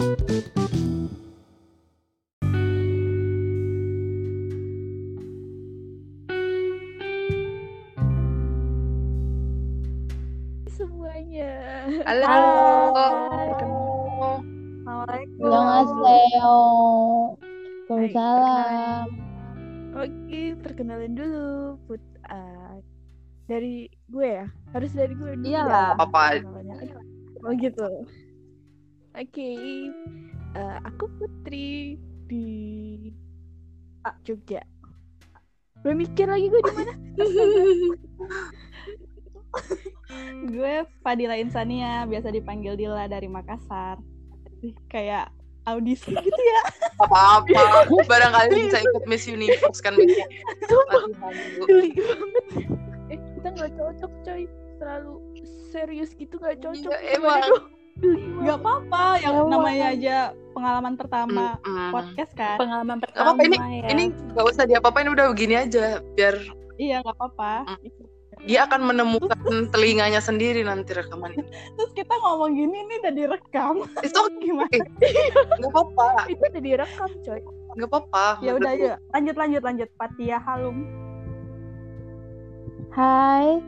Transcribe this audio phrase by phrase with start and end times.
[0.00, 0.16] semuanya.
[12.08, 12.24] Halo.
[12.96, 14.40] Assalamualaikum.
[14.88, 16.56] Annyeonghaseyo.
[17.92, 19.08] Waalaikumsalam.
[20.00, 22.00] Oke, perkenalin dulu Put
[22.32, 22.80] uh,
[23.52, 24.48] dari gue ya.
[24.72, 25.44] Harus dari gue dulu.
[25.44, 25.92] Iyalah.
[25.92, 26.40] ya Apa-apa.
[26.40, 26.88] perkenalannya.
[27.44, 28.08] Oh gitu.
[29.14, 29.50] Oke.
[30.50, 31.98] eh, aku Putri
[32.30, 32.46] di
[34.22, 34.62] Jogja.
[35.80, 36.94] Gue mikir lagi gue di mana?
[40.50, 43.98] Gue Fadila Insania, biasa dipanggil Dila dari Makassar.
[44.60, 45.32] Ih, Kayak
[45.64, 46.60] audisi gitu ya.
[47.00, 47.88] Apa-apa.
[48.10, 49.96] Barangkali bisa ikut Miss Universe kan.
[50.68, 52.44] Sumpah, Aduh, geli banget.
[53.10, 54.42] Eh, kita nggak cocok coy.
[54.80, 55.14] Terlalu
[55.72, 56.92] serius gitu nggak cocok.
[56.92, 57.40] Iya, emang.
[57.40, 57.79] dong?
[57.96, 58.46] Geli banget.
[58.46, 59.50] Gak apa-apa, yang Emang.
[59.50, 60.16] namanya aja
[60.50, 61.90] pengalaman pertama Mm-mm.
[61.90, 62.56] podcast kan.
[62.56, 63.86] pengalaman pertama apa-apa ini ya.
[63.88, 66.36] ini gak usah diapa-apain udah begini aja biar
[66.74, 67.76] Iya, gak apa-apa.
[68.40, 69.36] dia akan menemukan
[69.68, 71.44] telinganya sendiri nanti rekamannya.
[71.76, 73.74] Terus kita ngomong gini nih udah direkam.
[74.00, 74.80] Itu Gimana?
[75.60, 77.40] nggak apa-apa, Itu udah direkam coy.
[77.70, 78.26] nggak apa-apa.
[78.40, 79.88] Ya udah aja, lanjut lanjut lanjut.
[79.94, 80.88] Patia Halum.
[82.90, 83.60] Hai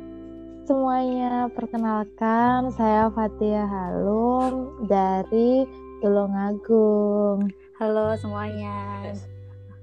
[0.62, 5.66] semuanya, perkenalkan saya Fatia Halum dari
[5.98, 7.50] Tulungagung.
[7.82, 9.10] halo semuanya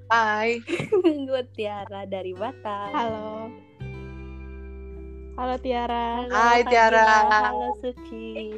[0.08, 0.64] Hai.
[1.28, 3.52] gue Tiara dari Batam Halo.
[5.36, 6.26] Halo Tiara.
[6.28, 6.72] Halo, Hai, Fadila.
[6.72, 7.08] Tiara.
[7.52, 8.56] halo Suci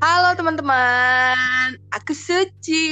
[0.00, 2.88] Halo teman-teman, aku Suci.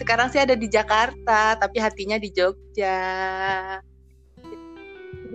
[0.00, 3.76] Sekarang sih ada di Jakarta, tapi hatinya di Jogja.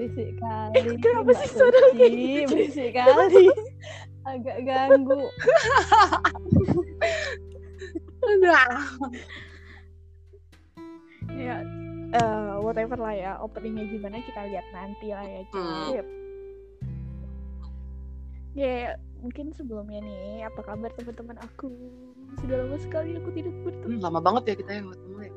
[0.02, 0.98] Berisik kali.
[0.98, 2.10] Kenapa Mbak sih suara Suci.
[2.50, 3.46] Berisik kali.
[4.26, 5.22] Agak ganggu.
[11.38, 11.62] Ya,
[12.18, 13.32] eh, whatever lah ya.
[13.46, 15.42] Openingnya gimana kita lihat nanti lah ya.
[15.54, 15.94] Hmm.
[15.94, 16.02] coy.
[18.58, 21.72] Ya, mungkin sebelumnya nih, apa kabar teman-teman aku?
[22.42, 24.02] Sudah lama sekali aku tidak bertemu.
[24.02, 25.32] Hmm, lama banget ya kita yang ketemu ya.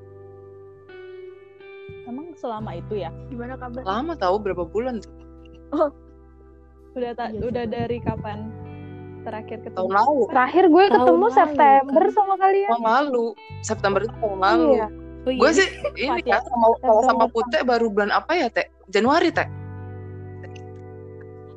[2.05, 3.11] Emang selama itu ya?
[3.29, 3.83] Gimana kabar?
[3.83, 5.01] Lama tahu berapa bulan?
[6.95, 7.75] Udah ta- Iya, udah sama.
[7.75, 8.39] dari kapan
[9.25, 9.89] terakhir Tahun ketemu?
[9.91, 10.23] lalu.
[10.31, 12.13] Terakhir gue Tahun ketemu lalu, September kan?
[12.15, 12.71] sama kalian.
[12.71, 13.27] Tahun lalu.
[13.65, 14.71] September itu tahun lalu.
[14.71, 14.87] Iya.
[15.25, 15.41] oh, iya.
[15.41, 17.25] Gue sih ini ya sama kalau sama.
[17.33, 18.69] Putih baru bulan apa ya, Teh?
[18.93, 19.49] Januari, Teh.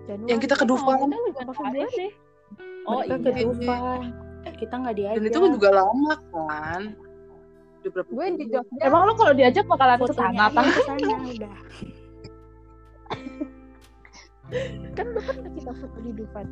[0.07, 0.29] Januari.
[0.31, 0.97] Yang kita ke Dufan.
[0.97, 1.09] Oh?
[2.87, 3.19] Oh iya.
[3.19, 4.01] ke Dufan
[4.57, 6.81] kita nggak diajak Dan itu juga lama kan.
[7.87, 8.67] Udah berapa Gue di bulan?
[8.67, 8.83] Jogja.
[8.83, 10.03] Emang lo kalau diajak bakalan apa?
[10.03, 10.43] ke sana
[11.31, 11.55] udah
[14.95, 16.47] Kan udah pernah kita foto di Dufan.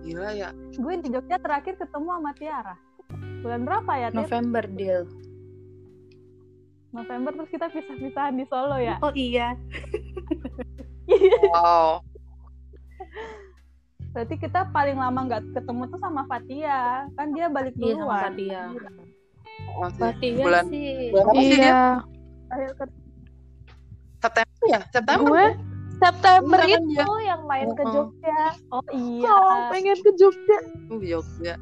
[0.00, 0.48] Gila ya.
[0.80, 2.76] Gue di Jogja terakhir ketemu sama Tiara.
[3.44, 4.24] Bulan berapa ya, Tir?
[4.24, 5.04] November deal
[6.88, 8.96] November terus kita pisah-pisahan di Solo ya.
[9.04, 9.52] oh iya
[11.52, 12.04] Wow.
[14.12, 17.08] Berarti kita paling lama nggak ketemu tuh sama Fatia.
[17.16, 18.20] Kan dia balik iya sama duluan.
[18.28, 18.62] Fatia
[19.78, 21.62] Fatia bulan sih bulan apa sih dia?
[21.62, 21.82] Iya.
[22.74, 22.84] Ke
[24.18, 24.80] September ya?
[24.90, 25.30] September.
[25.30, 25.46] Gue
[25.98, 27.82] September Iya kan, itu yang main ke.
[27.90, 28.42] Jogja.
[28.70, 29.34] Oh iya.
[29.34, 30.58] Oh, pengen ke Jogja.
[30.90, 31.54] Oh, Jogja.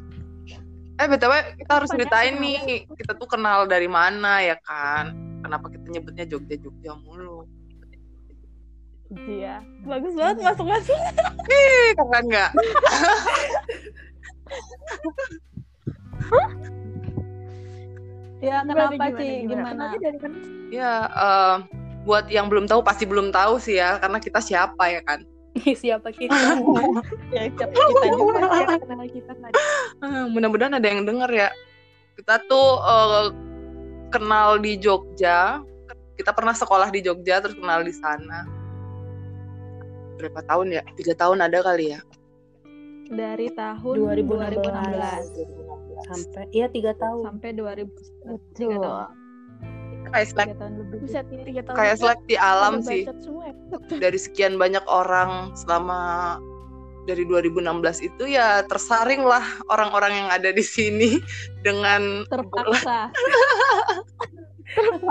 [0.96, 5.12] Eh, BTW kita harus Banyak ceritain nih, kita tuh kenal dari mana ya kan?
[5.44, 7.44] Kenapa kita nyebutnya Jogja-Jogja mulu?
[9.12, 9.60] Iya.
[9.84, 10.96] Bagus banget masuk-masuk.
[11.52, 12.50] Ih, keren nggak?
[18.46, 19.26] Ya Gimana, kenapa gimana, Ci?
[19.26, 19.42] gimana?
[19.42, 19.66] Gimana?
[19.66, 20.36] Kenalnya dari mana?
[20.70, 21.56] Ya, eh,
[22.06, 25.26] buat yang belum tahu pasti belum tahu sih ya, karena kita siapa ya kan?
[25.56, 26.36] siapa kita
[27.34, 29.56] Ya siapa kita juga ya kenal kita tadi.
[30.04, 31.48] Eh, Mudah-mudahan ada yang denger ya.
[32.14, 33.26] Kita tuh eh,
[34.14, 35.64] kenal di Jogja.
[36.16, 38.46] Kita pernah sekolah di Jogja, terus kenal di sana.
[40.16, 40.82] Berapa tahun ya?
[40.96, 42.00] Tiga tahun ada kali ya?
[43.06, 44.62] Dari tahun 2016.
[44.62, 45.66] 2016
[45.96, 47.88] sampai iya tiga tahun sampai 2000
[48.28, 48.84] Betul.
[50.06, 50.96] Kayak selek, tiga tahun lebih.
[51.02, 51.76] Buset, tiga tahun.
[51.76, 53.02] kayak seleksi alam Udah sih.
[53.18, 53.54] semua ya.
[54.04, 56.00] dari sekian banyak orang selama
[57.06, 57.62] dari 2016
[58.02, 61.22] itu ya tersaring lah orang-orang yang ada di sini
[61.66, 63.10] dengan Terpaksa.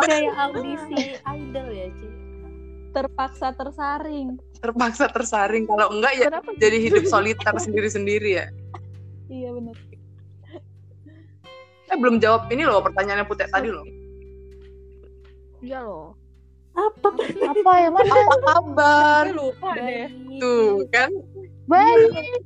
[0.05, 2.07] kayak audisi idol ya Ci
[2.95, 4.39] Terpaksa tersaring.
[4.65, 6.49] Terpaksa tersaring kalau enggak ya Kenapa?
[6.57, 8.45] jadi hidup soliter sendiri-sendiri ya
[9.25, 9.75] Iya benar.
[11.85, 13.85] eh belum jawab ini loh pertanyaannya Putih tadi loh
[15.59, 16.13] Iya loh.
[16.73, 17.07] apa
[17.47, 18.05] Apa ya, Mas?
[18.05, 20.09] apa kabar lupa Baik.
[20.37, 21.09] tuh kan
[21.65, 22.45] Baik.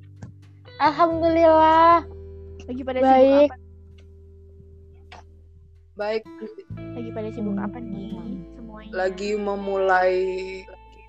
[0.79, 2.07] Alhamdulillah.
[2.63, 3.51] Lagi pada Baik.
[3.51, 3.55] sibuk apa?
[5.93, 6.23] Baik,
[6.95, 8.15] Lagi pada sibuk apa nih
[8.55, 8.89] semuanya?
[8.89, 10.15] lagi memulai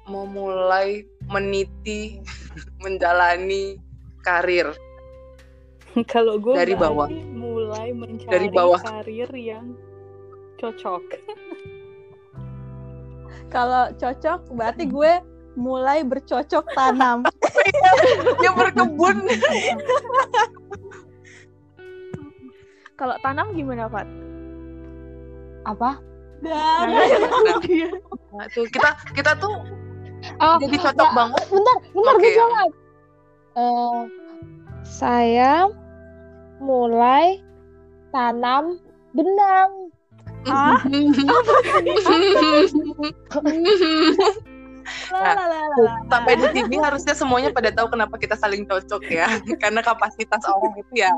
[0.08, 2.25] memulai meniti
[2.85, 3.76] menjalani
[4.25, 4.73] karir
[6.12, 7.08] Kalau gue Dari bawah.
[7.11, 8.79] mulai mencari Dari bawah.
[8.79, 9.75] karir yang
[10.61, 11.02] cocok.
[13.55, 15.12] Kalau cocok berarti gue
[15.58, 17.26] mulai bercocok tanam.
[18.38, 19.26] dia berkebun
[22.94, 24.06] Kalau tanam gimana, Fat?
[25.67, 25.99] Apa?
[26.41, 26.88] Dan
[28.32, 29.61] nah, tuh kita kita tuh
[30.40, 31.44] Oh, jadi cocok ya, banget.
[31.49, 32.22] Bentar, bentar Oke.
[32.22, 32.70] gue jawab.
[33.50, 34.00] Eh,
[34.84, 35.52] saya
[36.61, 37.40] mulai
[38.12, 38.78] tanam
[39.17, 39.70] benang.
[40.49, 40.81] ah,
[45.11, 45.46] Nah,
[46.11, 49.28] sampai di sini harusnya semuanya pada tahu kenapa kita saling cocok ya.
[49.62, 51.11] Karena kapasitas orang itu ya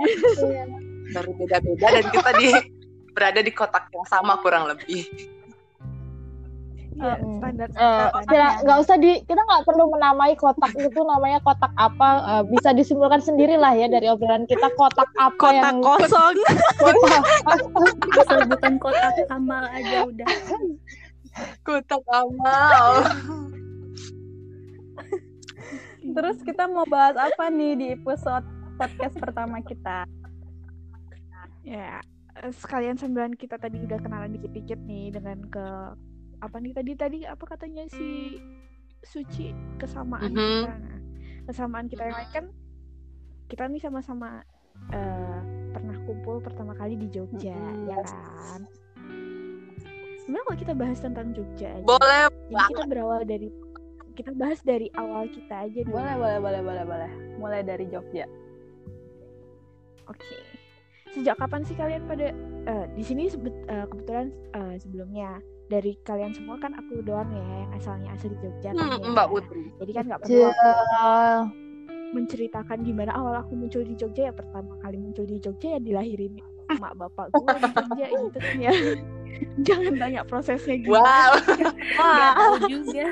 [1.13, 2.49] berbeda-beda dan kita di
[3.13, 5.05] berada di kotak yang sama kurang lebih
[6.93, 7.41] Iya, Hmm.
[7.41, 7.69] standar.
[7.69, 8.53] Eh, tanam.
[8.63, 13.19] nggak usah di kita nggak perlu menamai kotak itu namanya kotak apa eh, bisa disimpulkan
[13.19, 16.37] sendiri lah ya dari obrolan kita kotak apa Kotak yang kosong.
[18.05, 20.29] kita Asal bukan kotak amal aja udah.
[21.63, 22.93] kotak amal
[26.05, 28.45] Terus kita mau bahas apa nih di episode
[28.75, 30.05] podcast pertama kita?
[31.63, 32.03] Ya,
[32.37, 35.67] eh, sekalian sambilan kita tadi udah kenalan dikit-dikit nih dengan ke
[36.43, 38.39] apa nih tadi tadi apa katanya si
[39.03, 40.39] Suci kesamaan Mhm.
[40.39, 40.73] kita.
[40.79, 40.99] Nah,
[41.45, 42.47] kesamaan kita yang lain kan
[43.47, 44.43] kita nih sama-sama
[44.91, 45.41] eh,
[45.71, 47.87] pernah kumpul pertama kali di Jogja, Mhm.
[47.87, 48.61] ya kan?
[50.19, 53.49] Sebenarnya kalau kita bahas tentang Jogja aja, boleh jadi kita berawal dari
[54.13, 55.95] kita bahas dari awal kita aja dulu.
[55.95, 57.11] Boleh, boleh, boleh, boleh, boleh.
[57.39, 58.27] Mulai dari Jogja.
[60.07, 60.39] Oke.
[61.11, 62.31] Sejak kapan sih kalian pada
[62.63, 65.39] eh, di sini sebet- eh, kebetulan eh, sebelumnya
[65.73, 69.09] dari kalian semua kan aku doang ya yang asalnya asli Jogja kan Hmm, ya.
[69.11, 71.45] Mbak Putri Jadi kan nggak perlu aku Ja-
[72.13, 76.37] menceritakan gimana awal aku muncul di Jogja ya pertama kali muncul di Jogja ya dilahirin
[76.69, 78.73] emak bapak gue di Jogja gitu kan ya.
[79.67, 81.01] Jangan tanya prosesnya gimana.
[81.01, 81.33] wow
[81.97, 83.07] Gak tahu juga.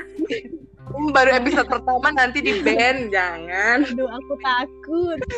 [1.09, 5.19] baru episode pertama nanti di band jangan Aduh, aku takut.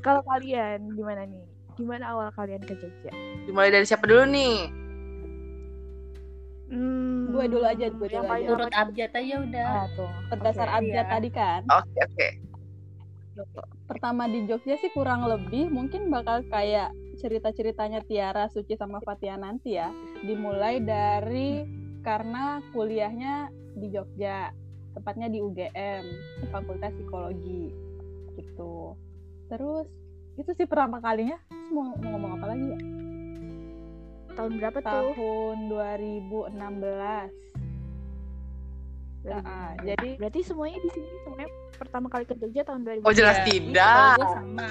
[0.00, 1.44] Kalau kalian gimana nih?
[1.74, 3.10] Gimana awal kalian ke Jogja?
[3.44, 4.56] dimulai dari siapa dulu nih
[6.64, 8.46] Hmm, Gue dulu aja, gue dulu aja.
[8.48, 9.66] Turut abjad aja udah.
[9.68, 10.10] Ah, tuh.
[10.26, 11.12] Berdasar Oke, abjad iya.
[11.12, 11.60] tadi kan.
[11.66, 12.28] oke oke
[13.84, 16.88] Pertama di Jogja sih kurang lebih mungkin bakal kayak
[17.18, 19.90] cerita-ceritanya Tiara, Suci sama Fatia nanti ya.
[20.22, 21.66] Dimulai dari
[22.00, 24.54] karena kuliahnya di Jogja,
[24.94, 26.04] tepatnya di UGM,
[26.48, 27.70] Fakultas Psikologi
[28.34, 28.94] gitu.
[29.46, 29.86] Terus
[30.34, 31.38] itu sih pertama kalinya.
[31.48, 32.78] Terus mau, mau ngomong apa lagi ya?
[34.34, 35.14] tahun berapa tuh?
[35.14, 37.30] Tahun 2016.
[39.24, 41.48] Nah, jadi Berarti semuanya di sini semuanya
[41.80, 43.08] pertama kali ke Jogja tahun 2000.
[43.08, 44.66] oh jelas Iya, tidak gue sama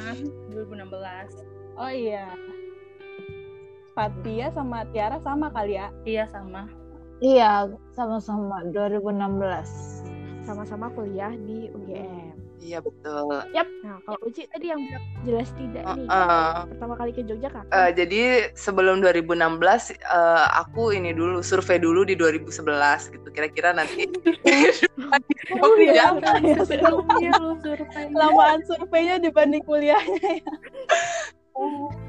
[0.53, 1.79] 2016.
[1.79, 2.27] oh iya.
[3.97, 5.89] Fatia sama Tiara sama kali ya.
[6.05, 6.69] Iya sama.
[7.17, 10.03] Iya, sama-sama 2016.
[10.43, 12.35] sama-sama kuliah di UGM.
[12.63, 13.43] Iya betul
[13.83, 16.07] Nah, kalau Uci tadi yang bilang jelas tidak nih.
[16.07, 17.67] Eh, Pertama kali ke Jogja kapan?
[17.69, 18.21] eh, jadi
[18.55, 19.35] sebelum 2016
[19.91, 22.63] eh, aku ini dulu survei dulu di 2011
[23.11, 24.07] gitu kira-kira nanti
[25.59, 26.15] Oh iya.
[26.63, 28.07] Sebelumnya lu survei.
[28.09, 30.39] Lamaan surveinya dibanding kuliahnya.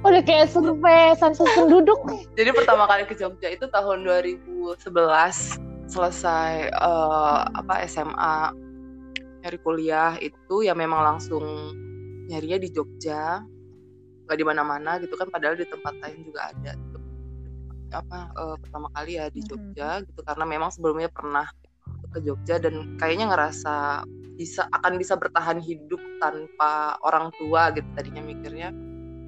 [0.00, 1.98] Udah kayak survei sensus penduduk.
[2.32, 4.78] Jadi pertama kali ke Jogja itu tahun 2011
[5.84, 8.54] selesai eh, apa SMA
[9.44, 11.44] nyari kuliah itu ya memang langsung
[12.32, 13.44] nyarinya di Jogja
[14.24, 16.98] nggak di mana-mana gitu kan padahal di tempat lain juga ada gitu.
[17.92, 19.44] apa eh, pertama kali ya di.
[19.44, 21.44] Jogja gitu karena memang sebelumnya pernah
[22.08, 28.24] ke Jogja dan kayaknya ngerasa bisa akan bisa bertahan hidup tanpa orang tua gitu tadinya
[28.24, 28.72] mikirnya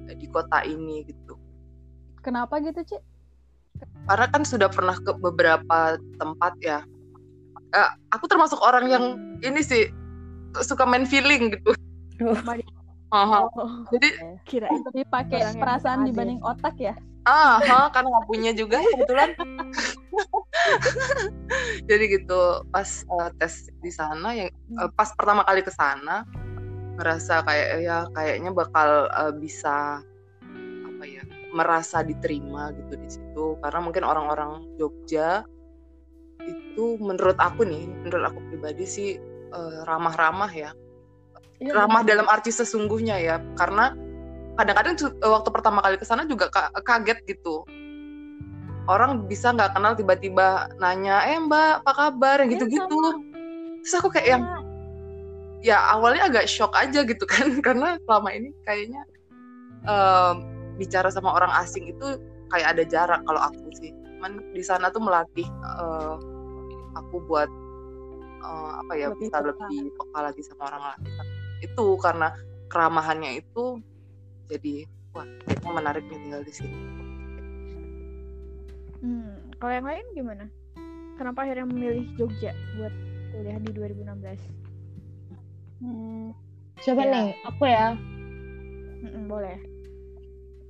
[0.09, 1.37] eh, di kota ini gitu
[2.27, 2.99] Kenapa gitu, Ci?
[4.07, 6.79] karena kan sudah pernah ke beberapa tempat ya.
[7.75, 9.05] Eh, aku termasuk orang yang
[9.43, 9.91] ini sih
[10.63, 11.71] suka main feeling gitu.
[13.07, 13.47] Aha.
[13.55, 14.09] Oh, Jadi
[14.43, 16.95] kira Jadi pakai perasaan dibanding otak ya.
[17.27, 19.35] ah ha, karena nggak punya juga kebetulan.
[21.91, 26.23] Jadi gitu pas eh, tes di sana yang eh, pas pertama kali ke sana
[26.97, 29.99] ngerasa kayak ya kayaknya bakal eh, bisa
[30.87, 35.43] apa ya merasa diterima gitu di situ karena mungkin orang-orang Jogja
[36.47, 39.19] itu menurut aku nih menurut aku pribadi sih
[39.51, 40.71] eh, ramah-ramah ya.
[41.57, 43.89] Iya, ramah dalam arti sesungguhnya ya karena
[44.57, 47.65] kadang-kadang cu- waktu pertama kali ke sana juga ka- kaget gitu.
[48.87, 52.45] Orang bisa nggak kenal tiba-tiba nanya eh mbak apa kabar?
[52.45, 52.99] Iya, gitu-gitu.
[53.81, 54.43] Terus aku kayak yang
[55.65, 59.01] ya awalnya agak shock aja gitu kan karena selama ini kayaknya
[59.89, 60.35] em,
[60.77, 62.21] bicara sama orang asing itu
[62.53, 63.91] kayak ada jarak kalau aku sih.
[64.17, 66.15] Cuman di sana tuh melatih eh,
[66.95, 67.49] aku buat
[68.37, 69.47] eh, apa ya Lebih bisa peka.
[69.49, 71.01] lebih peka lagi sama orang lain
[71.57, 72.27] itu karena
[72.67, 73.81] keramahannya itu
[74.47, 74.75] jadi
[75.11, 76.77] wah kayaknya menarik nih tinggal di sini
[78.97, 79.29] Hmm,
[79.61, 80.45] kalau yang lain gimana?
[81.17, 82.93] Kenapa akhirnya memilih Jogja buat
[83.29, 84.41] kuliah di 2016?
[85.77, 86.33] Hmm,
[86.81, 87.13] Siapa Ya.
[87.13, 87.27] nih?
[87.45, 87.93] Aku ya.
[89.05, 89.57] Mm-mm, boleh.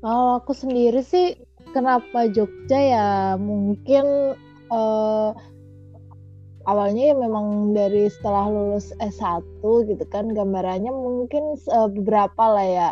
[0.04, 1.40] Kalau aku sendiri sih
[1.72, 3.08] kenapa Jogja ya
[3.40, 4.36] mungkin
[4.68, 5.30] eh,
[6.68, 12.90] awalnya ya memang dari setelah lulus S1 gitu kan gambarannya mungkin eh, beberapa lah ya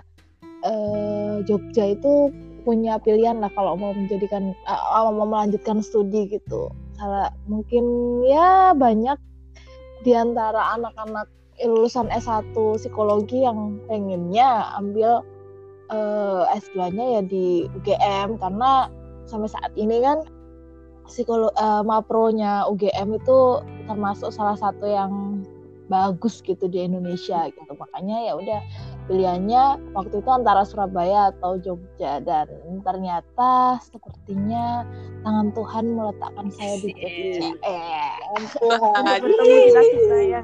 [0.63, 2.31] eh, Jogja itu
[2.65, 6.71] punya pilihan lah kalau mau menjadikan eh, mau melanjutkan studi gitu.
[6.95, 7.85] Salah mungkin
[8.25, 9.19] ya banyak
[10.07, 11.27] di antara anak-anak
[11.63, 15.19] lulusan S1 psikologi yang pengennya ambil
[15.91, 18.87] eh, S2-nya ya di UGM karena
[19.27, 20.23] sampai saat ini kan
[21.05, 23.37] psikolo eh, mapronya UGM itu
[23.85, 25.41] termasuk salah satu yang
[25.85, 27.71] bagus gitu di Indonesia gitu.
[27.77, 28.59] Makanya ya udah
[29.05, 32.17] pilihannya waktu itu antara Surabaya atau Jogja.
[32.25, 32.49] Dan
[32.81, 34.81] ternyata sepertinya
[35.21, 37.49] tangan Tuhan meletakkan saya di Jogja.
[37.61, 39.21] Eh Aduh.
[39.21, 40.39] bertemu kita kita ya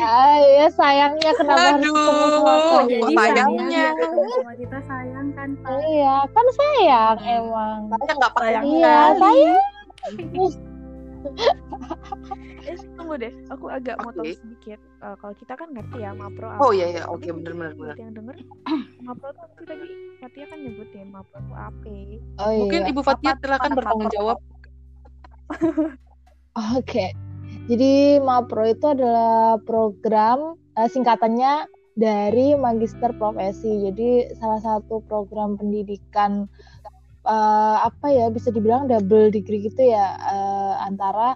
[0.00, 1.92] ah, ya sayangnya kenapa harus Aduh.
[1.92, 3.20] ketemu sama Oh, sayangnya.
[3.20, 5.70] sayang ya ketemu sama kita sayang kan Pak?
[5.84, 7.80] iya kan sayang emang.
[7.92, 9.75] Saya nggak Sayang iya sayang
[12.66, 14.04] Eh, tunggu deh, aku agak Oke.
[14.14, 14.78] motong sedikit.
[14.78, 16.62] Eh, kalau kita kan ngerti ya Mapro apa.
[16.62, 18.36] oh iya iya oke Tapi bener bener buat bener yang denger,
[19.06, 19.86] Mapro tuh sih tadi
[20.22, 21.90] Fatia kan nyebutin Mapro tuh apa?
[22.46, 24.38] oh mungkin iya ibu Fatia silakan bertanggung jawab
[26.78, 27.12] Oke,
[27.68, 33.84] jadi MAPRO itu adalah program eh, singkatannya dari Magister Profesi.
[33.84, 36.48] Jadi salah satu program pendidikan
[37.26, 41.34] eh, apa ya bisa dibilang double degree gitu ya eh, antara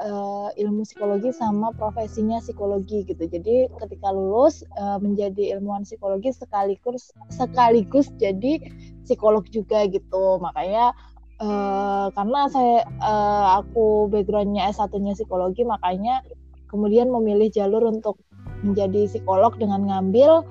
[0.00, 3.28] eh, ilmu psikologi sama profesinya psikologi gitu.
[3.28, 8.62] Jadi ketika lulus eh, menjadi ilmuwan psikologi sekaligus sekaligus jadi
[9.04, 10.40] psikolog juga gitu.
[10.40, 10.96] Makanya
[11.38, 16.24] eh, karena saya eh, aku backgroundnya S1-nya psikologi makanya
[16.68, 18.20] kemudian memilih jalur untuk
[18.62, 20.42] menjadi psikolog dengan ngambil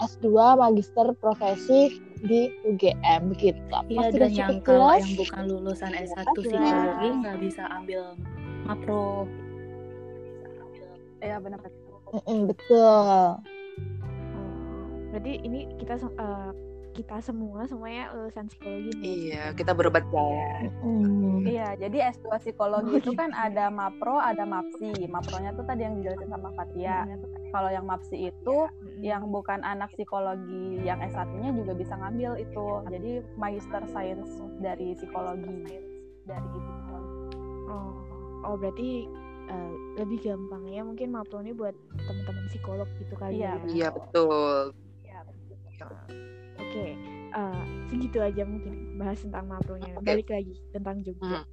[0.00, 0.26] S2
[0.56, 3.60] magister profesi di UGM gitu.
[3.88, 6.28] Iya dan yang kalau yang bukan lulusan S1 Jelas.
[6.44, 8.02] psikologi nggak bisa ambil
[8.64, 9.28] mapro.
[11.20, 11.60] Iya benar.
[12.10, 12.88] Mm-mm, betul.
[12.96, 13.36] Oh,
[15.12, 16.50] berarti ini kita eh,
[16.96, 19.04] kita semua semuanya lulusan psikologi nih.
[19.04, 21.46] iya kita berobat jaya Mm.
[21.46, 25.08] Iya, jadi S2 psikologi itu kan ada MAPRO, ada MAPSI.
[25.08, 27.08] MAPRO-nya tuh tadi yang dijelasin sama Fatia.
[27.48, 28.89] Kalau yang MAPSI itu Mm-mm.
[29.00, 32.66] Yang bukan anak psikologi yang S1-nya juga bisa ngambil itu.
[32.92, 34.30] Jadi Magister Science
[34.60, 35.80] dari psikologi.
[36.28, 37.36] Dari psikologi.
[37.70, 37.90] Oh,
[38.44, 39.08] oh berarti
[39.50, 43.66] eh, lebih gampangnya mungkin Mapro ini buat teman-teman psikolog gitu kali Iya, ya.
[43.66, 44.74] iya betul
[46.60, 46.92] Oke,
[47.34, 49.96] eh, segitu aja mungkin bahas tentang Mapronya.
[49.96, 50.06] Oke.
[50.06, 51.40] Balik lagi tentang Jogja.
[51.40, 51.44] Hmm.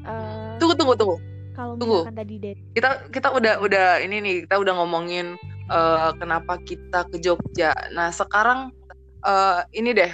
[0.00, 1.16] Eh, tunggu tunggu tunggu
[1.56, 2.04] kalau tunggu.
[2.08, 5.40] tadi dari kita kita udah udah ini nih kita udah ngomongin
[5.70, 7.72] eh, kenapa kita ke Jogja.
[7.94, 8.74] Nah sekarang
[9.24, 10.12] eh, ini deh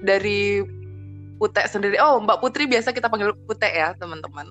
[0.00, 0.64] dari
[1.34, 1.98] Pute sendiri.
[2.00, 4.48] Oh Mbak Putri biasa kita panggil Pute ya teman-teman.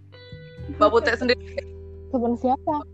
[0.80, 1.60] Mbak Pute sendiri
[2.14, 2.86] Teman siapa?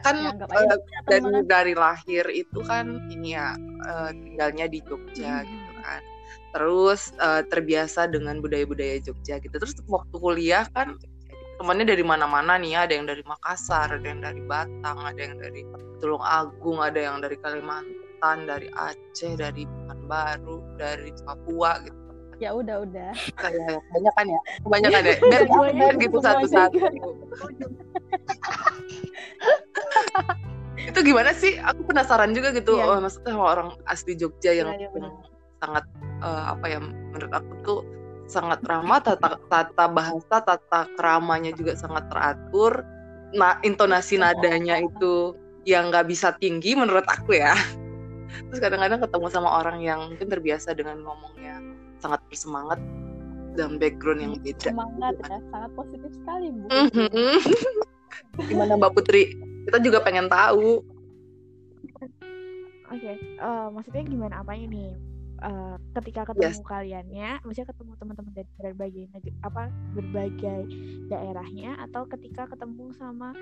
[0.00, 1.44] kan eh, aja dari teman.
[1.44, 3.52] dari lahir itu kan ini ya
[3.84, 6.02] eh, tinggalnya di Jogja gitu kan.
[6.56, 9.52] Terus eh, terbiasa dengan budaya-budaya Jogja gitu.
[9.52, 10.96] Terus waktu kuliah kan
[11.60, 12.88] temannya dari mana-mana nih ya.
[12.88, 15.60] Ada yang dari Makassar, ada yang dari Batang, ada yang dari
[16.00, 22.00] Tulung Agung, ada yang dari Kalimantan, dari Aceh, dari Pekanbaru, dari Papua gitu.
[22.40, 23.12] Ya udah udah.
[23.36, 25.14] Kayak kebanyakan ya, kebanyakan ya.
[25.20, 25.44] Biar
[25.76, 26.80] biar gitu satu-satu.
[30.80, 31.60] itu gimana sih?
[31.60, 32.80] Aku penasaran juga gitu.
[32.80, 32.88] Iya.
[32.88, 34.88] Oh, maksudnya sama orang asli Jogja yang, benar.
[34.88, 35.12] yang
[35.60, 35.84] sangat
[36.24, 36.80] eh, apa ya?
[36.80, 37.84] Menurut aku tuh
[38.30, 42.86] sangat ramah, tata, tata bahasa, tata keramanya juga sangat teratur.
[43.34, 45.34] Nah, intonasi nadanya itu
[45.66, 47.58] yang nggak bisa tinggi menurut aku ya.
[48.46, 51.58] Terus kadang-kadang ketemu sama orang yang mungkin terbiasa dengan ngomongnya
[51.98, 52.78] sangat bersemangat
[53.58, 54.70] dan background yang beda.
[54.70, 56.66] Semangat ya, sangat positif sekali Bu.
[56.70, 57.34] Mhm.
[58.46, 59.34] Gimana Mbak Putri
[59.66, 60.82] kita juga pengen tahu
[62.90, 64.90] Oke, eh, maksudnya gimana apanya nih?
[65.40, 66.68] Eh, ketika ketemu Yes.
[66.68, 70.60] kaliannya, maksudnya ketemu teman-teman dari berbagai neg- apa berbagai
[71.08, 73.32] daerahnya, atau ketika ketemu sama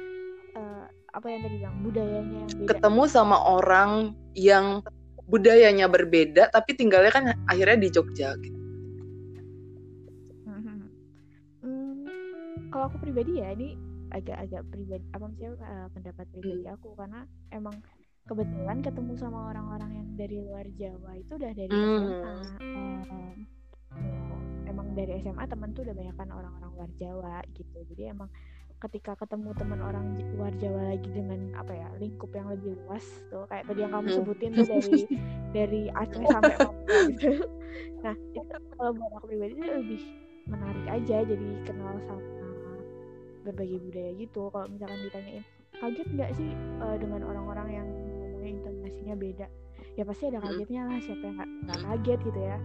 [0.54, 2.70] eh, apa yang tadi bilang budayanya yang beda?
[2.70, 3.90] ketemu sama orang
[4.38, 4.80] yang
[5.28, 8.58] budayanya berbeda tapi tinggalnya kan akhirnya di Jogja gitu.
[10.48, 10.78] Mhm.
[11.60, 12.06] Hmm,
[12.72, 13.74] kalau aku pribadi ya ini
[14.08, 17.20] agak-agak pribadi apa maksudnya eh, pendapat pribadi aku karena
[17.52, 17.76] emang
[18.28, 22.12] kebetulan ketemu sama orang-orang yang dari luar Jawa itu udah dari Hmm.
[22.12, 22.36] SMA.
[22.60, 23.36] Em,
[24.68, 27.78] emang dari SMA temen tuh udah banyak kan orang-orang luar Jawa gitu.
[27.88, 28.28] Jadi emang
[28.78, 30.06] ketika ketemu teman orang
[30.38, 34.06] luar Jawa lagi dengan apa ya lingkup yang lebih luas tuh kayak tadi yang kamu
[34.06, 34.16] Hmm.
[34.22, 35.00] sebutin tuh dari
[35.50, 37.32] dari Aceh sampai Papua gitu.
[38.04, 40.02] Nah itu kalau buat aku pribadi itu lebih
[40.46, 42.22] menarik aja jadi kenal sama
[43.42, 44.42] berbagai budaya gitu.
[44.52, 45.44] Kalau misalkan ditanyain
[45.78, 47.87] kaget nggak sih eh, dengan orang-orang yang
[48.88, 49.46] intonasinya beda?
[49.94, 50.98] Ya pasti ada kagetnya lah.
[51.04, 52.56] Siapa yang nggak nggak kaget gitu ya?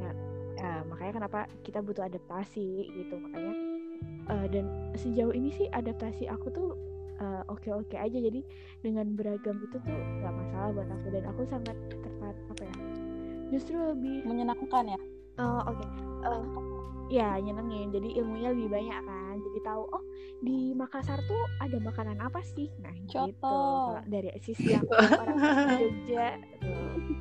[0.00, 0.14] Nah,
[0.58, 3.14] ya, makanya kenapa kita butuh adaptasi gitu.
[3.20, 3.52] Makanya
[4.32, 4.64] eh, dan
[4.96, 6.68] sejauh ini sih adaptasi aku tuh
[7.20, 8.18] eh, oke-oke aja.
[8.18, 8.40] Jadi
[8.80, 12.76] dengan beragam itu tuh nggak masalah buat aku dan aku sangat tertarik apa ya?
[13.48, 15.00] Justru lebih menyenangkan ya
[15.38, 15.86] Oh, oke.
[16.26, 16.42] Eh,
[17.14, 17.94] ya, nyenengin.
[17.94, 19.27] Jadi ilmunya lebih banyak kan.
[19.58, 20.04] Jadi tahu, oh,
[20.38, 22.70] di Makassar tuh ada makanan apa sih?
[22.78, 23.42] Nah, gitu.
[23.42, 23.58] Coto.
[23.98, 24.86] Kalau dari sisi yang
[25.18, 25.34] orang
[25.82, 27.18] Jogja tuh.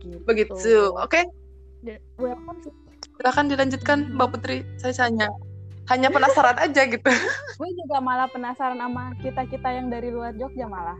[0.00, 0.16] Gitu.
[0.24, 1.20] begitu oke
[1.84, 2.72] Dan welcome sih.
[3.20, 5.28] silakan dilanjutkan Mbak Putri saya hanya
[5.92, 7.04] hanya penasaran aja gitu
[7.60, 10.96] gue juga malah penasaran sama kita kita yang dari luar Jogja malah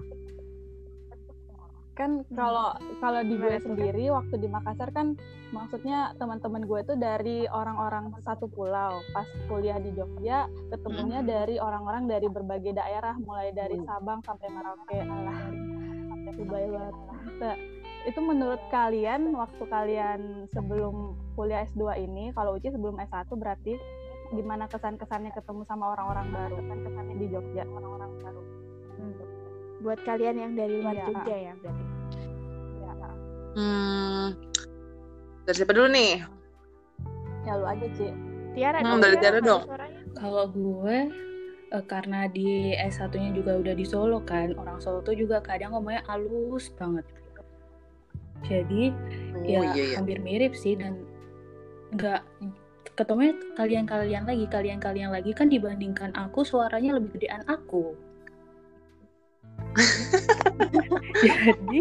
[2.01, 2.73] kan kalau
[3.05, 5.21] kalau di gue sendiri waktu di Makassar kan
[5.53, 9.05] maksudnya teman-teman gue tuh dari orang-orang satu pulau.
[9.13, 14.97] Pas kuliah di Jogja ketemunya dari orang-orang dari berbagai daerah mulai dari Sabang sampai Merauke.
[14.97, 15.71] Alah
[16.41, 16.95] lebay banget.
[17.41, 17.57] Nah,
[18.09, 20.21] itu menurut kalian waktu kalian
[20.57, 23.77] sebelum kuliah S2 ini kalau Uci sebelum S1 berarti
[24.33, 26.55] gimana kesan-kesannya ketemu sama orang-orang baru?
[26.65, 27.65] Kesan-kesannya di Jogja.
[27.69, 28.43] Orang-orang baru.
[28.97, 29.40] Hmm.
[29.81, 31.05] Buat kalian yang dari luar Iya.
[31.09, 31.85] Jogja ya berarti.
[32.77, 32.93] ya,
[33.57, 34.27] hmm,
[35.43, 36.13] dari siapa dulu nih
[37.41, 38.07] ya lu aja Ci
[38.53, 39.63] Tiara Hmm, dong, dari Tiara, Tiara dong.
[40.13, 40.97] Kalau gue
[41.71, 46.03] eh, karena di S1-nya juga udah di Solo kan, orang Solo tuh juga kadang ngomongnya
[46.11, 47.07] halus banget.
[48.43, 50.99] Jadi oh ya iya iya hampir mirip sih dan
[51.95, 52.21] nggak
[52.97, 57.95] ketemunya kalian-kalian lagi, kalian-kalian lagi kan dibandingkan aku suaranya lebih gedean aku.
[61.25, 61.81] jadi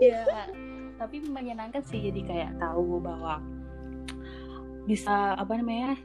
[0.00, 0.22] ya
[0.96, 3.40] tapi menyenangkan sih jadi kayak tahu bahwa
[4.86, 5.98] bisa apa namanya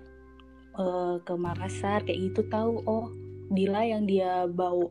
[0.75, 3.07] eh, ke Makassar kayak gitu tahu oh
[3.51, 4.87] Dila yang dia bawa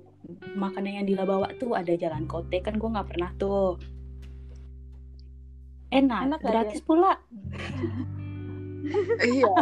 [0.53, 3.81] makanan yang Dila bawa tuh ada jalan kote kan gue nggak pernah tuh.
[5.91, 7.17] Enak, Enak gak, gratis pula.
[9.21, 9.55] Iya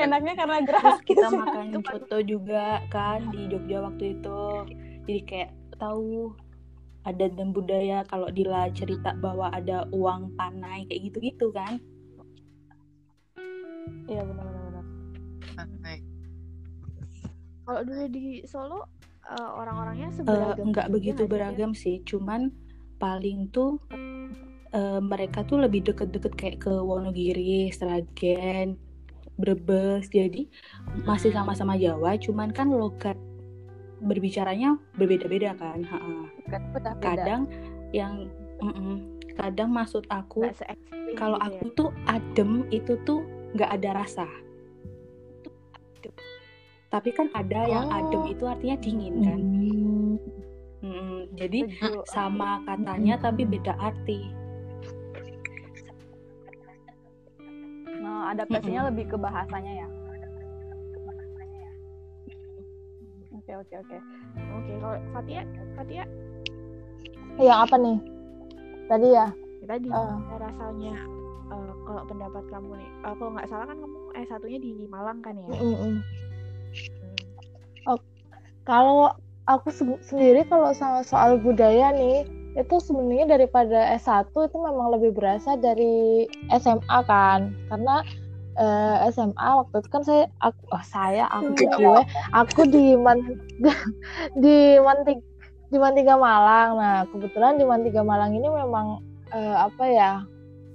[0.00, 4.42] enaknya karena terus gratis kita makan foto juga kan di Jogja waktu itu
[5.08, 6.36] jadi kayak tahu
[7.08, 11.80] adat dan budaya kalau Dila cerita bahwa ada uang panai kayak gitu-gitu kan?
[14.04, 14.84] Iya benar-benar
[15.56, 16.04] Santai.
[17.64, 18.84] Kalau dulu di Solo
[19.24, 21.32] eh, orang-orangnya Eh, nggak itu begitu nggak sih, Tiara?
[21.32, 21.96] beragam sih.
[22.04, 22.52] Cuman
[23.00, 23.80] paling tuh
[24.76, 28.76] eh, mereka tuh lebih deket-deket kayak ke Wonogiri, Sragen,
[29.40, 30.12] Brebes.
[30.12, 30.52] Jadi
[31.08, 33.16] masih sama-sama Jawa cuman kan logat
[33.98, 35.82] berbicaranya berbeda-beda kan
[36.46, 37.42] udah beda kadang
[37.90, 38.30] yang
[38.62, 40.46] mm-mm, kadang maksud aku
[41.14, 41.74] kalau gitu aku ya.
[41.78, 43.22] tuh adem itu tuh
[43.56, 44.26] nggak ada rasa.
[46.88, 48.32] Tapi kan ada yang adem Oh.
[48.32, 49.40] itu artinya dingin kan?
[50.84, 52.04] Mm-mm, jadi Setuju.
[52.08, 54.24] sama katanya tapi beda arti.
[57.98, 59.87] Nah adaptasinya lebih ke bahasanya ya
[63.48, 63.98] oke oke oke
[64.58, 65.42] Oke, kalau Fatia,
[65.74, 66.04] Fatia
[67.38, 67.98] Yang apa nih?
[68.88, 69.26] Tadi ya?
[69.62, 70.16] ya tadi Eh.
[70.38, 70.94] rasanya
[71.48, 75.34] eh, kalau pendapat kamu nih, eh, kalau nggak salah kan kamu S1-nya di Malang kan
[75.38, 75.46] ya?
[75.48, 75.94] Mm-mm.
[77.86, 77.98] Hmm.
[78.68, 79.16] Kalau
[79.48, 85.16] aku se- sendiri kalau sama soal budaya nih, itu sebenarnya daripada S1 itu memang lebih
[85.16, 87.56] berasa dari SMA kan.
[87.72, 88.04] Karena
[88.58, 92.00] eh, SMA waktu itu kan saya aku, oh, saya aku gue
[92.34, 93.38] aku di Man
[94.42, 95.22] di Mantig
[95.68, 96.76] di Mantiga Malang.
[96.76, 98.98] Nah, kebetulan di Mantiga Malang ini memang
[99.32, 100.12] eh, apa ya?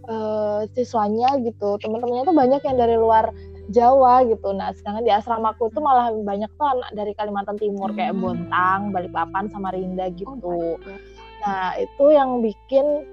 [0.03, 1.79] eh, siswanya gitu.
[1.79, 3.31] Teman-temannya tuh banyak yang dari luar
[3.71, 4.51] Jawa gitu.
[4.51, 8.19] Nah, sedangkan di asramaku itu malah banyak tuh anak dari Kalimantan Timur kayak Hmm.
[8.19, 10.27] Bontang, Balikpapan, Samarinda gitu.
[10.27, 10.99] Oh, God.
[11.47, 13.07] Nah, itu yang bikin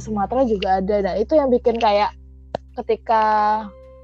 [0.00, 0.96] Sumatera juga ada.
[1.04, 2.16] Nah, itu yang bikin kayak
[2.80, 3.22] ketika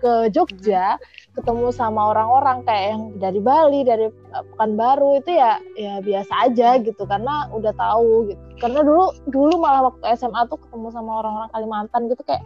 [0.05, 1.01] ke Jogja
[1.33, 6.77] ketemu sama orang-orang kayak yang dari Bali, dari eh, Pekanbaru itu ya ya biasa aja
[6.85, 8.43] gitu karena udah tahu gitu.
[8.61, 12.45] Karena dulu dulu malah waktu SMA tuh ketemu sama orang-orang Kalimantan gitu kayak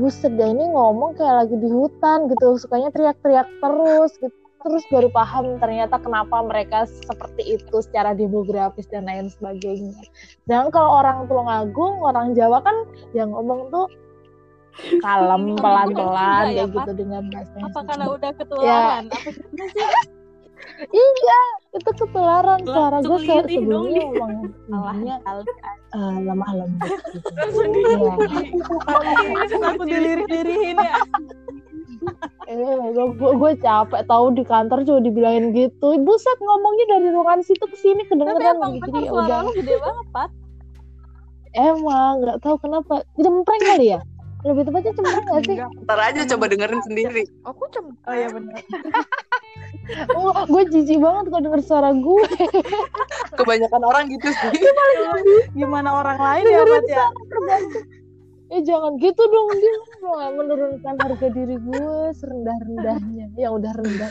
[0.00, 4.32] buset deh ini ngomong kayak lagi di hutan gitu, sukanya teriak-teriak terus gitu.
[4.62, 10.06] Terus baru paham ternyata kenapa mereka seperti itu secara demografis dan lain sebagainya.
[10.46, 13.90] Dan kalau orang Tulungagung, orang Jawa kan yang ngomong tuh
[15.04, 19.04] kalem, pelan-pelan ya, gitu dengan yang Apa karena udah ketularan?
[19.12, 19.34] Sih?
[20.82, 21.42] Iya,
[21.78, 25.42] itu ketularan suara gue dong sebelumnya emang kali.
[25.94, 27.66] eh, lemah lembut gitu.
[27.82, 29.58] Iya.
[29.74, 30.94] Aku dilirih-lirihin ya.
[32.50, 35.98] Eh, gue gue capek tahu di kantor juga dibilangin gitu.
[36.02, 38.86] Buset ngomongnya dari ruangan situ ke sini Tapi kedengeran emang gitu.
[38.90, 40.30] Jadi suara udah gede banget, Pat.
[41.52, 44.00] emang nggak tahu kenapa cempreng kali ya.
[44.42, 45.56] Lebih tepatnya cempreng nggak sih?
[45.86, 47.22] Ntar aja coba dengerin sendiri.
[47.46, 48.58] aku cem Oh iya benar.
[50.14, 52.24] Oh, gue jijik banget kalau denger suara gue.
[53.38, 54.62] Kebanyakan orang gitu sih.
[55.58, 57.06] Gimana orang lain ya, Pat ya?
[58.52, 59.76] Eh jangan gitu dong dia
[60.38, 63.26] menurunkan harga diri gue serendah-rendahnya.
[63.34, 64.10] Ya udah rendah.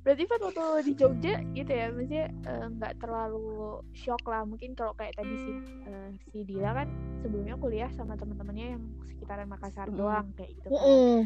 [0.00, 4.96] Berarti Fat waktu di Jogja gitu ya maksudnya eh, nggak terlalu shock lah mungkin kalau
[4.96, 5.50] kayak tadi si
[5.84, 6.88] eh, si Dila kan
[7.20, 9.96] sebelumnya kuliah sama teman-temannya yang sekitaran Makassar Mm.
[10.00, 10.80] doang kayak gitu kan.
[10.80, 11.18] Mm-mm.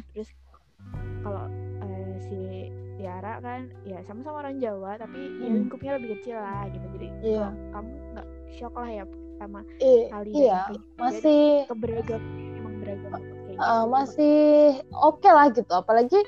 [1.22, 1.44] kalau
[1.80, 2.38] eh, si
[2.94, 5.56] Tiara kan ya sama-sama orang Jawa tapi ya Hmm.
[5.62, 9.04] lingkupnya lebih kecil lah gitu jadi kalau kamu nggak shock lah ya
[9.38, 12.22] sama I- kali iya, dari masih keberagam
[12.58, 13.86] emang beragam eh, gitu.
[13.90, 14.36] masih
[14.94, 15.72] oke lah gitu.
[15.74, 16.18] Apalagi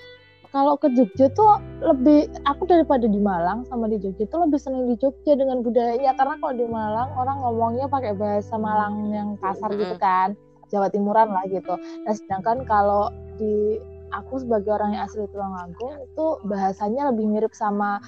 [0.52, 4.86] kalau ke Jogja tuh lebih aku daripada di Malang sama di Jogja tuh lebih seneng
[4.90, 9.70] di Jogja dengan budayanya karena kalau di Malang orang ngomongnya pakai bahasa Malang yang kasar
[9.74, 10.34] gitu kan,
[10.70, 11.74] Jawa Timuran lah gitu.
[11.76, 13.80] Nah sedangkan kalau di
[14.14, 17.98] aku sebagai orang yang asli Tulungagung itu bahasanya lebih mirip sama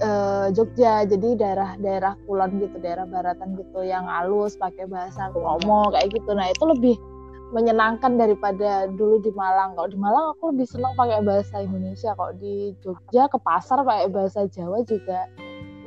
[0.00, 1.08] eh, Jogja.
[1.08, 6.30] Jadi daerah-daerah kulon gitu daerah baratan gitu yang halus pakai bahasa Kromo kayak gitu.
[6.36, 6.96] Nah itu lebih
[7.48, 12.32] menyenangkan daripada dulu di Malang kalau di Malang aku lebih senang pakai bahasa Indonesia kalau
[12.34, 15.24] di Jogja ke pasar pakai bahasa Jawa juga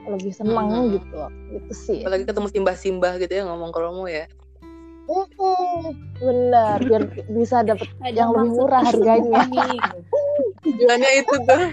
[0.04, 0.98] lebih senang Mhm.
[0.98, 1.20] gitu
[1.52, 4.26] gitu sih Apalagi ketemu simbah-simbah gitu ya ngomong kromo ya.
[5.04, 9.44] Mm-mm, bener biar bisa dapet Ada yang lebih murah harganya.
[10.64, 11.64] Tujuannya itu tuh.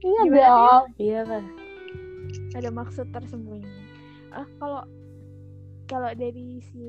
[0.00, 1.44] iya dong Iya kan.
[2.54, 3.66] ada maksud tersembunyi
[4.30, 4.80] ah kalau
[5.84, 6.84] kalau dari si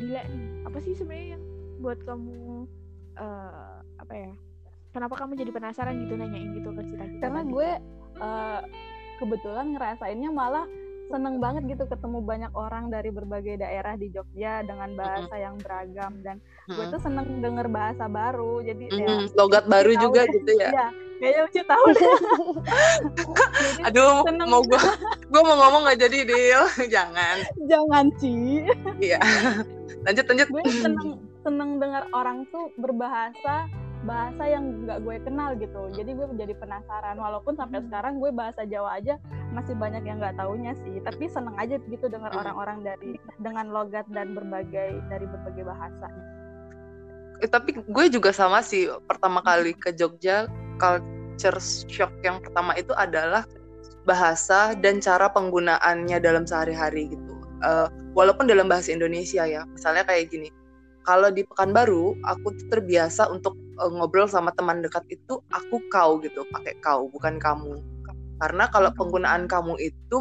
[0.00, 1.44] Dila nih apa sih sebenarnya yang
[1.78, 2.66] buat kamu
[3.18, 4.32] eh apa ya
[4.94, 7.68] kenapa kamu jadi penasaran gitu nanyain gitu ke kita Karena gue
[8.18, 8.60] eh,
[9.18, 10.66] kebetulan ngerasainnya malah
[11.08, 16.12] seneng banget gitu ketemu banyak orang dari berbagai daerah di Jogja dengan bahasa yang beragam
[16.20, 16.36] dan
[16.68, 20.32] gue tuh seneng denger bahasa baru jadi ya Mm-mm, Logat baru tahu juga deh.
[20.36, 20.68] gitu ya.
[20.70, 20.86] Iya,
[21.18, 22.12] kayaknya Uci tahu deh.
[23.88, 24.82] Aduh, seneng mau gua
[25.32, 26.62] gua mau ngomong nggak jadi deal.
[26.94, 27.36] Jangan.
[27.64, 28.68] jangan Ci.
[29.00, 29.18] Iya.
[30.06, 30.46] Lanjut lanjut.
[30.48, 31.10] gue seneng
[31.42, 33.66] seneng dengar orang tuh berbahasa
[34.06, 35.90] bahasa yang nggak gue kenal gitu.
[35.94, 37.18] Jadi gue menjadi penasaran.
[37.18, 39.18] Walaupun sampai sekarang gue bahasa Jawa aja
[39.50, 41.02] masih banyak yang nggak taunya sih.
[41.02, 42.40] Tapi seneng aja gitu dengar Hmm.
[42.46, 46.06] orang-orang dari dengan logat dan berbagai dari berbagai bahasa.
[47.38, 48.86] Eh, tapi gue juga sama sih.
[49.06, 50.46] Pertama kali ke Jogja
[50.78, 51.58] culture
[51.90, 53.46] shock yang pertama itu adalah
[54.06, 57.34] bahasa dan cara penggunaannya dalam sehari-hari gitu.
[57.66, 60.50] Eh, walaupun dalam bahasa Indonesia ya, misalnya kayak gini.
[61.02, 66.18] Kalau di Pekanbaru, aku tuh terbiasa untuk eh, ngobrol sama teman dekat itu aku kau
[66.20, 67.78] gitu, pakai kau bukan kamu.
[68.38, 70.16] Karena kalau penggunaan kamu itu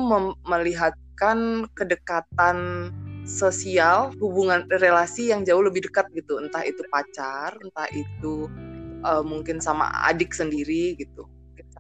[0.46, 2.90] melihatkan kedekatan
[3.28, 8.50] sosial, hubungan relasi yang jauh lebih dekat gitu, entah itu pacar, entah itu
[9.06, 11.26] eh, mungkin sama adik sendiri gitu.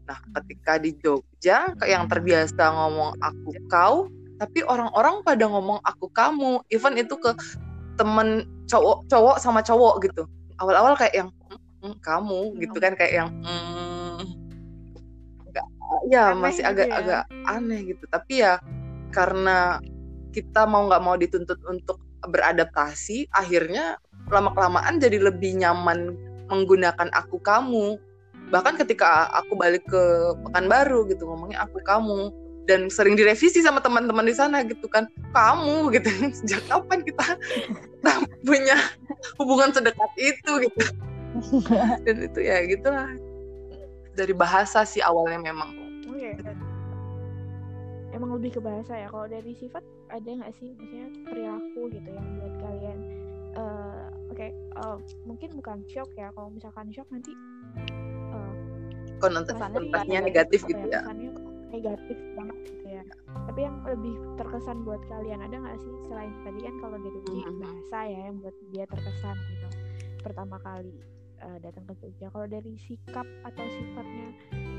[0.08, 4.08] Nah, ketika di Jogja kayak yang terbiasa ngomong aku kau,
[4.40, 7.36] tapi orang-orang pada ngomong aku kamu, even itu ke
[8.00, 10.24] temen cowok cowok sama cowok gitu.
[10.63, 11.30] Awal-awal kayak yang
[11.84, 14.22] "Mm, kamu gitu kan kayak yang mm,
[15.52, 15.70] nggak-
[16.10, 16.72] ya Aneh masih gitu ya.
[16.74, 18.04] agak-agak aneh gitu.
[18.10, 18.54] Tapi ya
[19.13, 19.78] karena
[20.36, 26.13] kita mau nggak mau dituntut untuk beradaptasi, akhirnya lama kelamaan jadi lebih nyaman
[26.52, 27.96] menggunakan aku kamu.
[28.48, 30.04] Bahkan ketika aku balik ke
[30.48, 32.32] Pekanbaru gitu ngomongnya aku kamu
[32.68, 36.10] dan sering direvisi sama teman-teman di sana gitu kan kamu gitu
[36.44, 37.26] sejak kapan kita,
[37.72, 38.13] kita
[38.48, 38.78] punya
[39.40, 40.84] hubungan sedekat itu gitu
[42.06, 43.10] dan itu ya gitulah
[44.18, 45.70] dari bahasa sih awalnya memang
[46.08, 46.34] Oke.
[48.16, 49.06] Emang lebih ke bahasa ya.
[49.13, 52.98] Kalau dari sifat ada nggak sih, maksudnya perilaku gitu yang buat kalian,
[53.54, 56.34] eh oke, eh, mungkin bukan shock ya.
[56.34, 57.38] Kalau misalkan shock nanti
[59.22, 61.32] kesannya konotasinya negatif gitu ya kesannya
[61.74, 63.04] negatif banget gitu ya.
[63.28, 67.42] Tapi yang lebih terkesan buat kalian ada nggak sih selain tadi kan kalau dari Uji
[67.44, 67.60] Mhm.
[67.60, 69.68] bahasa ya yang buat dia terkesan gitu
[70.24, 70.94] pertama kali
[71.41, 72.28] eh, datang ke Jogja.
[72.34, 74.28] Kalau dari sikap atau sifatnya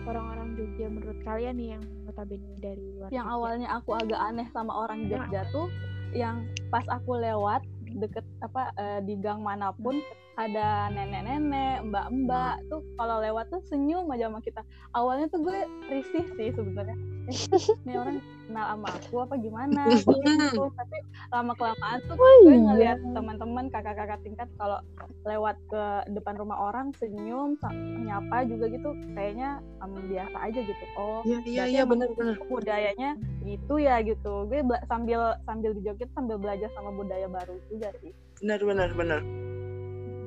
[0.08, 3.36] orang-orang Jogja menurut kalian nih yang notabene dari luar yang Jogja.
[3.36, 5.68] awalnya aku agak aneh sama orang Jogja tuh
[6.16, 10.00] yang pas aku lewat deket apa eh, di gang mana pun
[10.38, 14.62] ada nenek-nenek, mbak-mbak tuh kalau lewat tuh senyum aja sama kita.
[14.94, 15.58] Awalnya tuh gue
[15.90, 16.94] risih sih sebenarnya.
[17.28, 17.36] Eh,
[17.84, 20.62] ini orang kenal sama aku apa gimana gitu.
[20.78, 20.96] Tapi
[21.34, 22.54] lama kelamaan tuh gue iya.
[22.54, 24.78] ngeliat teman-teman kakak-kakak tingkat kalau
[25.26, 27.58] lewat ke depan rumah orang senyum,
[28.06, 30.84] nyapa juga gitu kayaknya em, biasa aja gitu.
[30.94, 34.60] Oh, iya iya iya benar-benar budayanya gitu ya gitu gue
[34.92, 38.12] sambil sambil di Jogja tuh sambil belajar sama budaya baru juga sih
[38.44, 39.22] benar-benar benar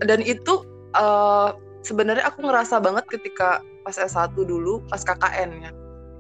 [0.05, 0.65] dan itu
[0.97, 1.49] eh,
[1.85, 5.71] sebenarnya aku ngerasa banget ketika pas S1 dulu pas KKN ya.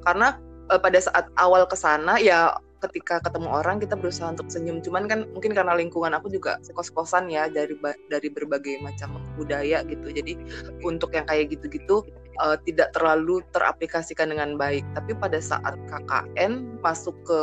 [0.05, 0.37] Karena
[0.69, 4.81] eh, pada saat awal ke sana ya ketika ketemu orang kita berusaha untuk senyum.
[4.81, 7.77] Cuman kan mungkin karena lingkungan aku juga kos-kosan ya dari
[8.09, 10.09] dari berbagai macam budaya gitu.
[10.09, 10.33] Jadi
[10.81, 12.05] untuk yang kayak gitu-gitu
[12.41, 14.85] eh, tidak terlalu teraplikasikan dengan baik.
[14.97, 17.41] Tapi pada saat KKN masuk ke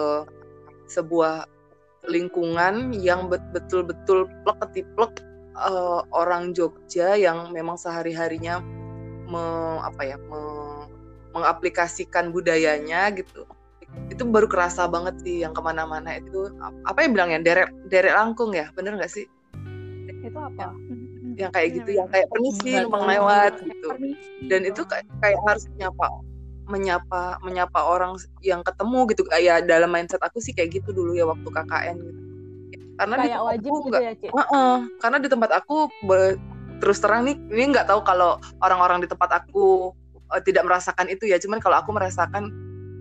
[0.91, 1.47] sebuah
[2.09, 5.13] lingkungan yang bet- betul-betul plek ketiplek
[5.67, 8.63] eh, orang Jogja yang memang sehari-harinya
[9.29, 10.89] me- apa ya me-
[11.37, 13.45] mengaplikasikan budayanya gitu.
[14.09, 16.17] Itu baru kerasa banget sih yang ke mana-mana.
[16.19, 16.53] Itu
[16.85, 18.73] apa yang bilangnya derek derek langkung ya?
[18.73, 19.27] Bener nggak sih?
[20.09, 20.73] Itu apa?
[21.39, 23.13] Yang kayak gitu yang kayak permisi numpang tahu.
[23.15, 23.89] lewat gitu.
[24.49, 26.07] Dan itu kayak, kayak harus menyapa
[26.69, 28.13] menyapa menyapa orang
[28.45, 29.23] yang ketemu gitu.
[29.41, 32.28] Ya dalam mindset aku sih kayak gitu dulu ya waktu KKN gitu
[32.99, 34.31] karena di kayak tempat wajib aku gitu nggak ya Cik?
[34.35, 36.39] Heeh, karena di tempat aku be-
[36.79, 39.95] terus terang nih ini nggak tahu kalau orang-orang di tempat aku
[40.35, 41.39] eh, tidak merasakan itu ya.
[41.39, 42.51] Cuman kalau aku merasakan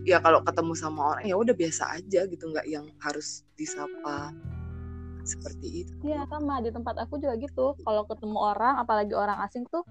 [0.08, 4.32] ya kalau ketemu sama orang ya udah biasa aja gitu nggak yang harus disapa
[5.28, 5.94] seperti itu.
[6.08, 6.64] Iya sama.
[6.64, 7.76] Di tempat aku juga gitu.
[7.84, 9.84] Kalau ketemu orang apalagi orang asing tuh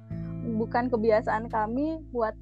[0.57, 2.33] bukan kebiasaan kami buat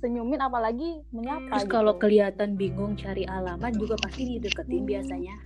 [0.00, 1.74] senyumin apalagi menyapa Terus gitu.
[1.74, 5.36] kalau kelihatan bingung cari alamat juga pasti dideketin biasanya.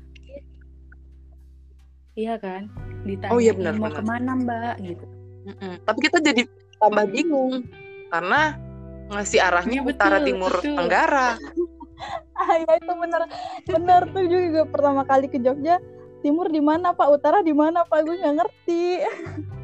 [2.16, 2.72] Iya kan?
[3.04, 4.00] Ditanya Oh iya, benar, mau benar.
[4.00, 5.06] ke mana mbak gitu.
[5.46, 5.78] Mm-mm.
[5.86, 6.42] tapi kita jadi
[6.82, 7.62] tambah bingung
[8.10, 8.58] karena
[9.06, 10.74] ngasih arahnya Iya, utara timur betul.
[10.74, 11.38] tenggara
[12.42, 13.22] ah ya itu bener
[13.62, 15.78] bener tuh juga pertama kali ke Jogja
[16.20, 18.84] timur di mana pak utara di mana pak gue nggak ngerti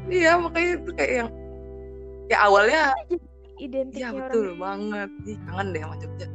[0.07, 1.29] iya makanya itu kayak yang
[2.31, 2.81] ya awalnya
[3.59, 6.27] identiknya ya orang betul banget Ih, kangen deh sama Jogja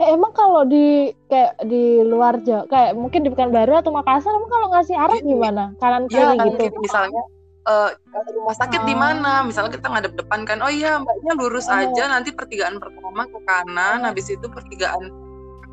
[0.00, 4.48] Eh, emang kalau di kayak di luar Jawa, kayak mungkin di Pekanbaru atau Makassar, emang
[4.48, 5.28] kalau ngasih arah Iya.
[5.28, 5.62] gimana?
[5.76, 6.56] Kanan ya kiri gitu.
[6.64, 7.22] gitu misalnya
[7.60, 7.90] eh,
[8.32, 8.98] rumah sakit di Oh.
[8.98, 11.76] mana misalnya kita ngadep depan kan oh iya mbaknya lurus Oh.
[11.76, 15.12] aja nanti pertigaan pertama ke kanan habis itu pertigaan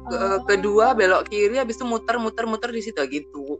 [0.05, 0.43] ke- Oh.
[0.43, 3.55] kedua belok kiri habis itu muter muter muter di situ gitu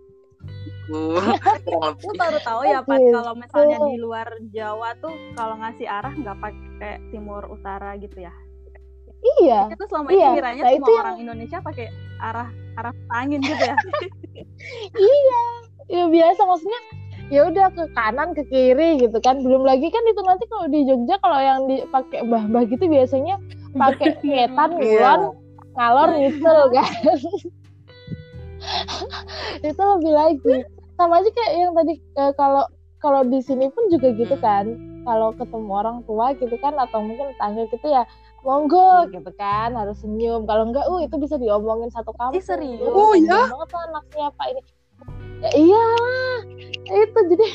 [0.84, 1.00] gitu
[1.88, 3.16] lebih baru tahu ya Pat Gitu.
[3.16, 8.36] kalau misalnya di luar Jawa tuh kalau ngasih arah nggak pakai timur utara gitu ya.
[9.40, 9.60] Iya.
[9.70, 11.88] Itu selama Iya, ini kiranya nah semua itu yang- orang Indonesia pakai
[12.20, 13.76] arah arah angin gitu ya.
[15.18, 15.42] iya.
[15.88, 16.82] Ya biasa maksudnya
[17.28, 19.42] ya udah ke kanan ke kiri gitu kan.
[19.42, 23.36] Belum lagi kan itu nanti kalau di Jogja kalau yang dipakai bah-bah gitu biasanya
[23.74, 24.78] pakai ngetan, Iya.
[24.78, 25.22] ngulon,
[25.74, 26.92] ngalor nyusul kan.
[29.64, 30.56] itu lebih lagi.
[30.98, 32.64] Sama aja kayak yang tadi eh, kalau
[32.98, 34.44] kalau di sini pun juga gitu Hmm.
[34.44, 34.66] kan.
[35.02, 38.04] Kalau ketemu orang tua gitu kan atau mungkin tetangga gitu ya
[38.42, 40.46] monggo gitu kan harus senyum.
[40.46, 42.82] Kalau enggak uh itu bisa diomongin satu kampung Ih, serius?
[42.82, 43.50] "Uh, Oh, ya?
[43.50, 44.62] banget tuh anaknya pak ini?
[45.38, 45.86] Ya iya
[46.90, 47.48] itu jadi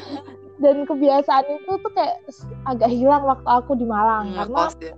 [0.62, 2.16] dan kebiasaan itu tuh kayak
[2.64, 4.32] agak hilang waktu aku di Malang.
[4.32, 4.94] Karena ngekos ya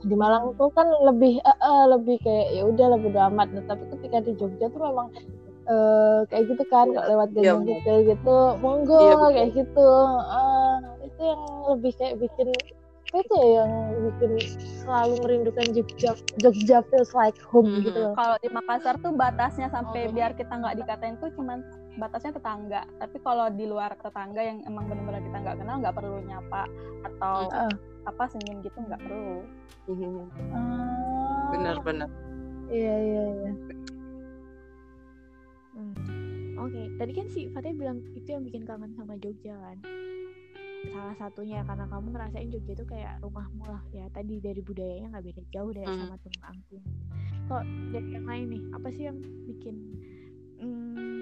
[0.00, 3.52] di Malang tuh kan lebih eh, eh, lebih kayak ya udah lebih amat.
[3.52, 5.12] Nah, tapi ketika di Jogja tuh memang
[5.68, 7.76] eh, kayak gitu kan kalau lewat Iya, gang benar.
[7.84, 8.36] kecil gitu.
[8.64, 9.30] Monggo Iya, betul.
[9.36, 12.48] kayak gitu Eh, itu yang lebih kayak bikin
[13.12, 13.72] itu ya yang
[14.06, 14.32] bikin
[14.80, 17.82] selalu merindukan Jogja Jogja feels like home Mhm.
[17.84, 20.12] gitu loh Kalau di Makassar tuh batasnya sampai Oh.
[20.12, 21.58] biar kita nggak dikatain tuh cuman
[21.98, 22.86] batasnya tetangga.
[22.96, 26.62] Tapi kalau di luar tetangga yang emang benar-benar kita nggak kenal nggak perlu nyapa
[27.02, 27.72] atau Heeh.
[28.06, 29.42] apa senyum gitu nggak perlu.
[30.54, 32.06] Ah, benar-benar
[32.70, 33.52] iya iya iya
[35.70, 35.94] Hmm.
[36.58, 39.78] oke tadi kan si Fatih bilang itu yang bikin kangen sama Jogja kan
[40.88, 44.08] salah satunya karena kamu ngerasain Jogja itu kayak rumahmu lah ya.
[44.16, 46.00] Tadi dari budayanya nggak beda jauh dari Hmm.
[46.08, 46.84] sama Tulung Angklung
[47.50, 48.62] kok dari yang lain nih?
[48.78, 49.18] Apa sih yang
[49.50, 49.74] bikin
[50.62, 51.20] hmm,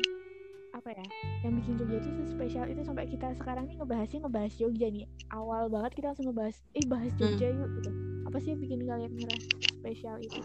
[0.77, 1.05] apa ya?
[1.41, 5.09] Yang bikin Jogja itu spesial itu sampai kita sekarang nih ngebahasnya ngebahas Jogja nih.
[5.33, 7.91] Awal banget kita langsung ngebahas eh bahas Jogja yuk gitu.
[8.29, 9.49] Apa sih yang bikin kalian ngerasa
[9.81, 10.41] spesial itu?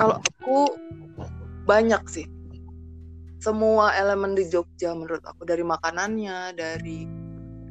[0.00, 0.72] Kalau aku
[1.68, 2.24] banyak sih.
[3.40, 5.48] Semua elemen di Jogja menurut aku.
[5.48, 7.08] Dari makanannya, dari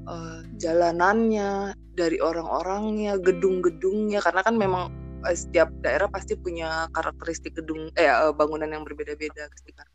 [0.10, 4.84] eh, jalanannya, dari orang-orangnya, gedung-gedungnya karena kan memang
[5.30, 9.88] eh, setiap daerah pasti punya karakteristik gedung eh eh, bangunan yang berbeda-beda pasti kan.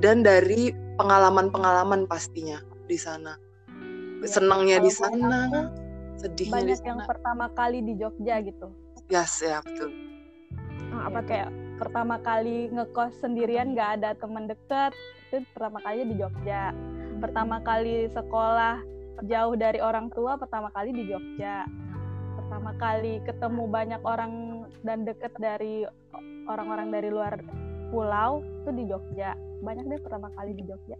[0.00, 3.36] Dan dari pengalaman-pengalaman pastinya di sana.
[4.20, 5.60] Iya, Senangnya di sana, aku,
[6.20, 7.08] sedihnya di banyak yang sana.
[7.08, 8.68] pertama kali di Jogja gitu
[9.08, 9.90] Yes, ya betul.
[10.92, 14.92] Ah, apa tuh kayak pertama kali ngekos sendirian nggak ada teman deket
[15.32, 16.62] itu pertama kalinya di Jogja
[17.24, 18.84] pertama kali sekolah
[19.22, 21.64] jauh dari orang tua pertama kali di Jogja.
[22.36, 24.32] Pertama kali ketemu banyak orang
[24.82, 25.86] dan deket dari
[26.46, 27.40] orang-orang dari luar
[27.90, 29.34] pulau itu di Jogja.
[29.60, 30.96] Banyak deh pertama kali di Jogja.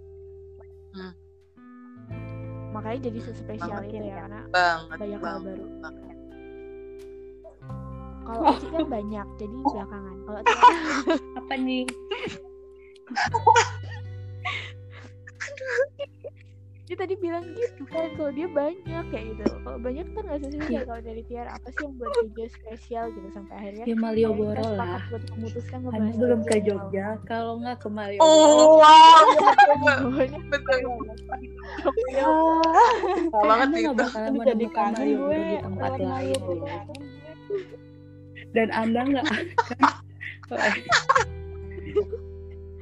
[2.71, 3.91] Makanya jadi spesial Banget.
[3.91, 4.07] itu ya.
[4.07, 5.47] ya karena Banget, banyak hal banget.
[5.47, 5.67] baru.
[8.21, 10.17] kalau Uci kan banyak jadi belakangan.
[10.23, 10.81] Kalau Tiara
[11.35, 11.85] Apa nih?
[16.91, 20.83] dia tadi bilang gitu kan kalau dia banyak kayak gitu kalau banyak kan nggak sesuai
[20.91, 24.99] kalau dari Tiara apa sih yang buat Jogja spesial gitu sampai akhirnya Ya Malioboro lah.
[25.07, 27.23] buat memutuskan Anda belum ke Jogja.
[27.31, 28.27] Kalau nggak ke Malioboro.
[28.27, 29.23] Oh, wow.
[30.51, 30.83] Betul.
[33.39, 33.95] Banget itu.
[33.95, 36.43] bakalan menemukan Malioboro di tempat lain.
[38.51, 39.31] Dan Anda nggak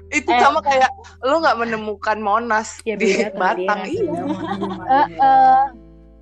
[0.08, 0.40] Itu Eh.
[0.40, 0.88] sama kayak
[1.20, 3.80] lu nggak menemukan Monas ya di beda Batang.
[3.84, 3.92] Iya.
[3.92, 5.04] Di Malioboro.
[5.20, 5.64] eh,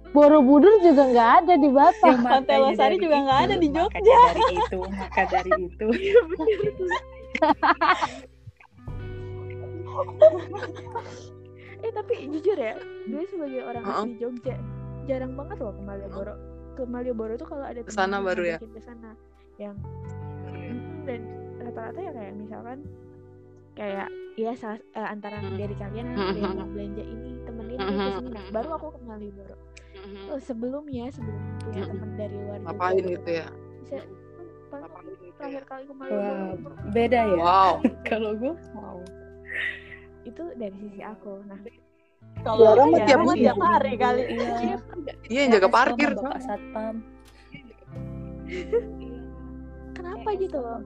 [0.08, 2.14] Borobudur juga nggak ada di Ya, Batam.
[2.18, 4.18] makanya Pantai juga nggak ada di maka Jogja.
[4.24, 5.86] dari itu, maka dari itu.
[11.82, 12.74] eh tapi jujur ya
[13.06, 13.98] gue sebagai orang Heeh.
[14.02, 14.56] asli Jogja
[15.06, 16.34] jarang banget loh ke Malioboro
[16.74, 18.58] ke Malioboro tuh kalau ada Ke sana temen baru ya?
[18.58, 19.10] ngajakin ke sana
[19.56, 19.76] yang
[20.46, 21.20] Mm, dan
[21.58, 22.78] rata-rata ya kayak misalkan
[23.76, 25.54] kayak ya salah, eh, antara Hmm.
[25.54, 28.86] dari kalian Hmm, ada yang mau belanja ini temenin ke hmm, sini nah baru aku
[28.90, 29.56] ke Malioboro
[30.28, 31.90] oh, sebelumnya sebelum punya Hmm.
[31.90, 33.46] teman dari luar Ngapain gitu ya?
[33.78, 33.96] bisa
[34.66, 35.32] paling Ngapain gitu ya?
[35.36, 37.36] terakhir kali ke Wah, Malioboro beda ya.
[37.36, 37.72] Wow.
[38.02, 38.98] Kalau gue, wow.
[40.24, 41.60] itu dari sisi aku nah
[42.38, 43.42] Kalau Tiara mah Tiara tiap mah minggu.
[43.42, 44.22] tiap hari kali.
[44.28, 44.76] Iya.
[45.26, 46.10] Iya yang jaga parkir.
[46.12, 46.96] Bapak Satpam.
[49.92, 50.78] kenapa gitu loh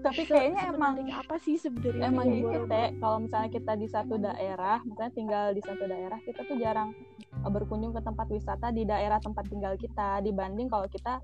[0.00, 2.88] Tapi kayaknya emang apa sih sebenarnya emang gitu teh.
[2.96, 6.96] kalau misalnya kita di satu daerah misalnya tinggal di satu daerah kita tuh jarang
[7.44, 11.20] uh, berkunjung ke tempat wisata di daerah tempat tinggal kita dibanding kalau kita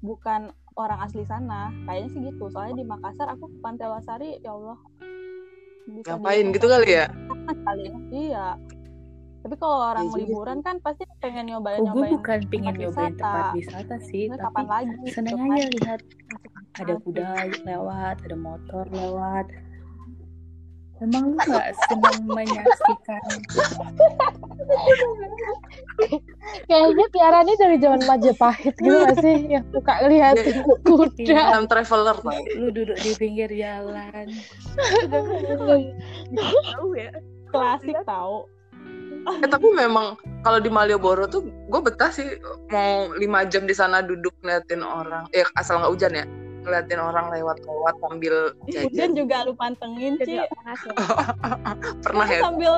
[0.00, 1.68] bukan orang asli sana.
[1.84, 2.44] Kayaknya sih gitu.
[2.48, 4.78] Soalnya di Makassar aku ke Pantai Losari ya Allah
[5.84, 7.06] bisa Ngapain gitu kali ya?
[7.44, 7.96] kali ya.
[8.08, 8.46] iya.
[9.44, 12.72] Tapi kalau orang Iya juga liburan kan pasti pengen nyobain Oh, gue nyobain bukan pingin
[12.72, 13.20] tempat nyobain wisata.
[13.20, 13.94] tempat wisata.
[14.08, 15.08] sih, tapi kapan lagi?
[15.12, 16.00] seneng aja lihat
[16.74, 19.46] ada kuda lewat, ada motor lewat.
[21.02, 23.22] Emang lu nggak senang menyaksikan?
[26.70, 29.36] Kayaknya Tiara nih dari zaman Majapahit gitu gak sih?
[29.50, 30.56] Yang suka ngeliatin
[30.86, 31.18] kuda.
[31.18, 32.40] Iya, Time traveler tau.
[32.56, 34.26] lu duduk di pinggir jalan.
[36.72, 37.10] tahu ya
[37.50, 38.46] klasik tahu
[39.24, 42.36] Eh, tapi memang kalau di Malioboro tuh gue betah sih
[42.68, 45.24] mau lima jam di sana duduk ngeliatin orang.
[45.32, 46.24] Eh asal nggak hujan ya,
[46.64, 49.12] ngeliatin orang lewat-lewat sambil hujan jajan.
[49.12, 50.48] juga lu pantengin Ci ya
[52.04, 52.40] Pernah ya?
[52.40, 52.72] sambil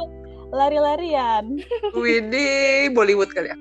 [0.50, 1.62] lari-larian
[1.94, 3.56] Widih, Bollywood kali ya.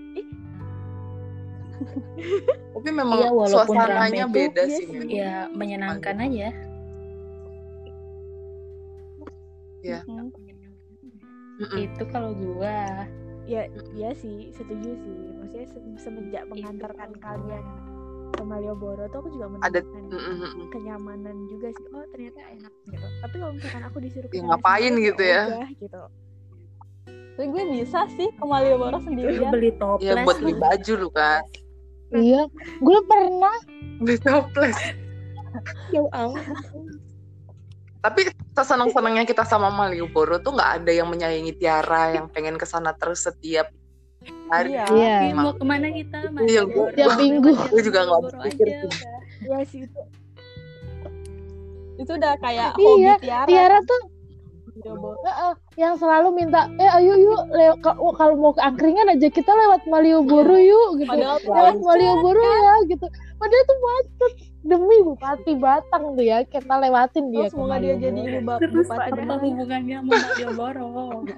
[2.75, 4.85] Tapi memang walaupun suasananya beda iya sih.
[5.07, 6.49] Ya menyenangkan aja.
[9.81, 9.99] Iya.
[10.05, 10.29] Hmm.
[11.55, 11.77] Mm-mm.
[11.85, 13.05] Itu kalau gua.
[13.45, 17.61] ya iya sih setuju sih maksudnya se- semenjak mengantarkan kalian
[18.35, 20.67] ke Malioboro tuh aku juga Ada- menemukan Mm-mm.
[20.69, 25.07] kenyamanan juga sih oh ternyata enak gitu tapi kalau misalkan aku disuruh Ya, ngapain sendiri,
[25.09, 25.43] gitu ya?
[25.47, 26.01] udah, gitu
[27.35, 29.51] Tapi gue bisa sih ke Malioboro Lu sendirian.
[29.51, 30.07] beli toples.
[30.07, 31.43] Ya buat beli baju lu kan.
[32.09, 32.47] Iya,
[32.79, 33.55] gue pernah.
[33.99, 34.79] Beli toples.
[35.91, 36.39] Ya Allah.
[37.99, 38.21] Tapi
[38.55, 43.19] sesenang-senangnya kita sama Malioboro tuh nggak ada yang menyayangi Tiara yang pengen ke sana terus
[43.19, 43.67] setiap
[44.47, 44.71] hari.
[44.71, 44.85] Iya.
[44.89, 45.15] Iya.
[45.33, 46.17] Mau ke mana kita?
[46.21, 46.29] Iya,
[46.63, 46.91] Malioboro.
[46.91, 47.51] Tiap minggu.
[47.67, 48.87] Gue juga nggak berpikir aja, sih.
[48.87, 49.19] udah.
[49.41, 50.01] ya sih itu
[51.95, 53.45] Itu udah kayak Iya, hobi Tiara.
[53.45, 54.01] Tiara tuh.
[54.75, 59.47] Heeh, yang selalu minta eh ayo yuk lew- oh, kalau mau ke angkringan aja kita
[59.47, 66.03] lewat Malioboro yuk gitu Padahal lewat Malioboro ya gitu padahal itu macet demi Bupati Batang
[66.13, 69.39] tuh ya kita lewatin dia Oh, semoga dia jadi ibu bap- Terus bupati apa Batang.
[69.39, 70.87] hubungannya sama Malioboro?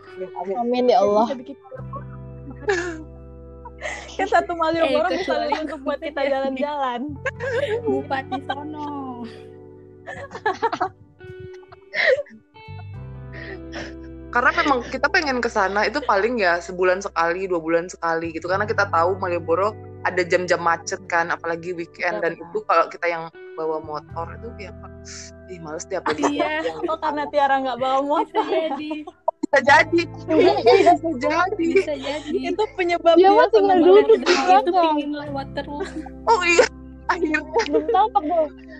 [0.65, 1.27] amin ya Allah
[4.17, 7.13] Kan satu Malioboro Eh, bisa untuk buat kita jalan-jalan.
[7.85, 9.21] Bupati sono.
[14.27, 18.45] karena memang kita pengen ke sana itu paling ya sebulan sekali dua bulan sekali gitu
[18.45, 19.71] karena kita tahu Malioboro
[20.03, 22.45] ada jam-jam macet kan apalagi weekend dan Betul.
[22.51, 23.23] itu kalau kita yang
[23.57, 24.71] bawa motor itu ya
[25.49, 28.45] ih males tiap hari Iya, Oh karena Tiara nggak bawa motor.
[28.45, 29.07] jadi.
[29.47, 30.01] Bisa jadi.
[30.27, 31.55] Bisa jadi.
[31.55, 32.37] Bisa jadi.
[32.51, 34.75] Itu penyebab Dia dia mah tinggal duduk di Nah, itu belakang.
[34.91, 35.87] pingin lewat terus.
[36.27, 36.67] oh iya.
[37.07, 37.39] Akhirnya.
[37.65, 38.77] Belum tampak dong akhirnya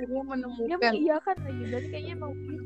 [0.00, 1.62] Dia menemukan mengiyakan lagi.
[1.68, 2.64] Berarti kayaknya mau gitu.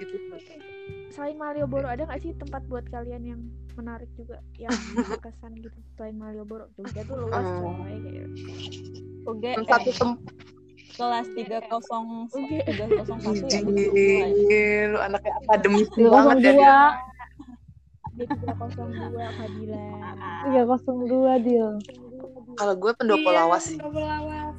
[0.00, 0.16] gitu.
[1.12, 3.40] Selain Malioboro ada nggak sih tempat buat kalian yang
[3.76, 4.40] menarik juga?
[4.56, 5.78] Yang berkesan gitu?
[5.94, 6.72] Selain Malioboro.
[6.74, 7.60] Jogja tuh luas Hmm.
[7.60, 8.28] coy kayak.
[9.24, 10.34] Oke, satu eh, tempat
[10.94, 12.58] kelas 301 Oke.
[12.62, 13.60] 301 ya.
[13.60, 14.90] gitu.
[14.90, 16.54] lu anaknya akademis dua banget ya dia.
[16.54, 16.78] dua
[18.14, 18.94] D302
[19.34, 19.82] Fadila
[20.44, 21.70] tiga kosong dua deal
[22.54, 24.54] kalau gue pendopo Iya, lawas sih pendopo lawas.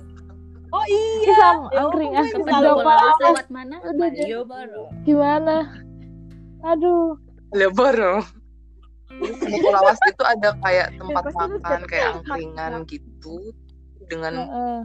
[0.76, 1.32] Oh iya.
[1.40, 3.76] sama Ya angkring ah Ke Pendopo lawas lewat mana?
[3.80, 3.96] Udah.
[4.12, 4.84] Malioboro.
[5.08, 5.56] gimana
[6.62, 7.16] aduh
[7.50, 8.20] Malioboro
[9.16, 13.36] pendopo lawas itu ada kayak tempat pasti lu makan kayak angkringan gitu
[14.12, 14.80] dengan Heeh.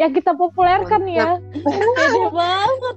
[0.00, 1.36] Ya kita populerkan ya
[2.00, 2.96] Pede banget.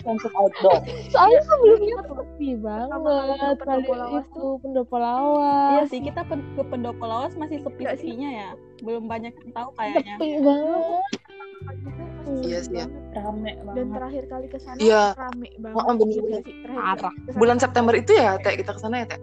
[0.00, 2.98] konsep outdoor soalnya sebelumnya tuh sepi banget
[3.56, 8.48] pendopo lawas itu pendopo Iya lawas sih, kita pen- ke pendopo lawas masih sepi-sepinya ya.
[8.80, 10.14] Belum banyak yang tahu kayaknya.
[10.16, 11.04] sepi banget
[12.40, 12.86] Iya sih, ya.
[13.12, 13.90] Rame dan banget.
[13.92, 15.02] terakhir kali ke sana Iya.
[15.14, 17.12] rame banget Oh, juga sih terakhir Parah.
[17.12, 19.20] ke sana bulan September itu ya teh kita ke sana ya teh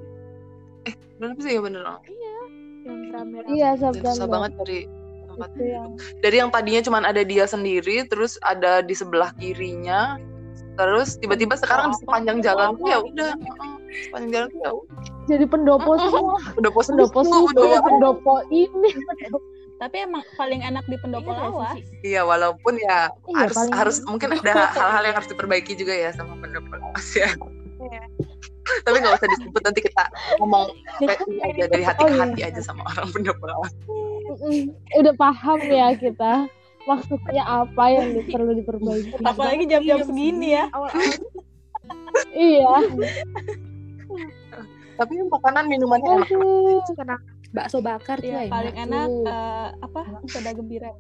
[0.86, 2.02] eh bulan apa sih ya bener dong
[2.84, 4.80] yang rame iya Dan susah September banget dari
[5.38, 5.90] tempat itu yang
[6.26, 10.18] dari yang tadinya cuman ada dia sendiri terus ada di sebelah kirinya
[10.78, 12.02] terus tiba-tiba sekarang di apa?
[12.02, 13.74] sepanjang Pendopo jalan tuh ya udah heeh,
[14.10, 15.18] sepanjang jalan tuh ya udah.
[15.28, 16.40] Jadi pendopo semua.
[16.56, 17.20] Pendopo pendopo
[17.52, 17.84] udah.
[17.84, 18.92] pendopo ini.
[19.78, 21.78] Tapi emang paling enak di pendopo Iya lawas.
[22.02, 26.40] Iya walaupun ya Iya, harus harus mungkin ada hal-hal yang harus diperbaiki juga ya sama
[26.40, 27.30] pendopo lawas ya.
[28.88, 30.04] Tapi nggak usah disebut nanti kita
[30.40, 30.72] ngomong
[31.04, 32.24] kayak ini aja dari hati Oh, ke iya.
[32.24, 33.72] hati aja sama orang pendopo lawas.
[35.00, 36.48] Udah paham ya kita
[36.88, 39.20] maksudnya apa yang perlu diperbaiki.
[39.24, 40.66] Apalagi jam-jam segini ya.
[42.34, 42.76] iya.
[44.98, 46.28] Tapi makanan minumannya enak.
[46.32, 46.80] Aduh.
[46.88, 50.02] Tuh kenapa Bakso bakar tuh enak paling enak eh, apa?
[50.28, 50.92] Soda gembira.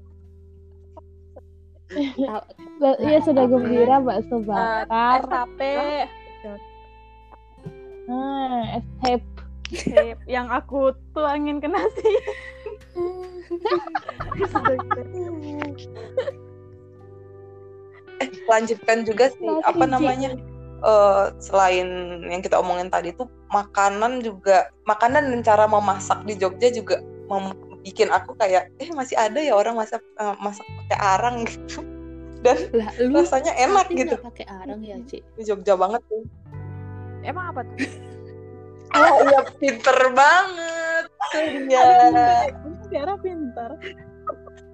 [2.99, 5.19] Iya sudah gembira bakso Eh, bakar.
[5.19, 5.75] es tape.
[8.07, 9.23] Hmm, es
[10.27, 12.11] yang aku tuangin ke nasi.
[18.17, 20.29] Eh lanjutkan juga sih Nasi, apa namanya?
[20.77, 21.87] Eh, selain
[22.29, 27.81] yang kita omongin tadi tuh makanan juga makanan dan cara memasak di Jogja juga mem-
[27.81, 31.81] bikin aku kayak eh masih ada ya orang masak eh, masak pakai arang gitu.
[32.45, 34.13] Dan Lah, lu rasanya enak gitu.
[34.21, 35.25] pakai arang ya, Ci?
[35.25, 36.21] di Jogja banget tuh.
[37.25, 37.77] Emang apa tuh
[38.95, 41.05] oh iya pinter banget.
[41.35, 41.87] Iya.
[42.87, 43.71] Tiara pintar.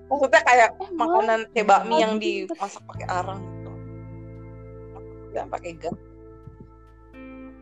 [0.04, 3.72] maksudnya kayak makanan kayak bakmi yang dimasak pakai arang gitu.
[5.34, 5.98] Nggak pakai gas.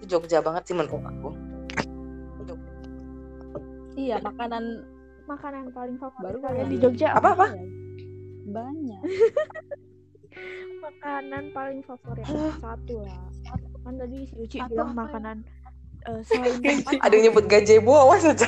[0.02, 1.30] Itu Jogja banget sih menurut aku.
[3.96, 4.84] Iya, makanan
[5.28, 6.74] makanan paling favorit Baru kalian kali.
[6.76, 7.30] di Jogja apa?
[7.36, 7.48] Apa
[8.52, 9.02] banyak.
[10.86, 12.26] makanan paling favorit
[12.60, 13.24] satu lah.
[13.82, 15.36] Kan tadi si Uci bilang apa ya?
[16.04, 16.58] Eh, selain
[17.06, 18.48] ada yang nyebut gazebo awas aja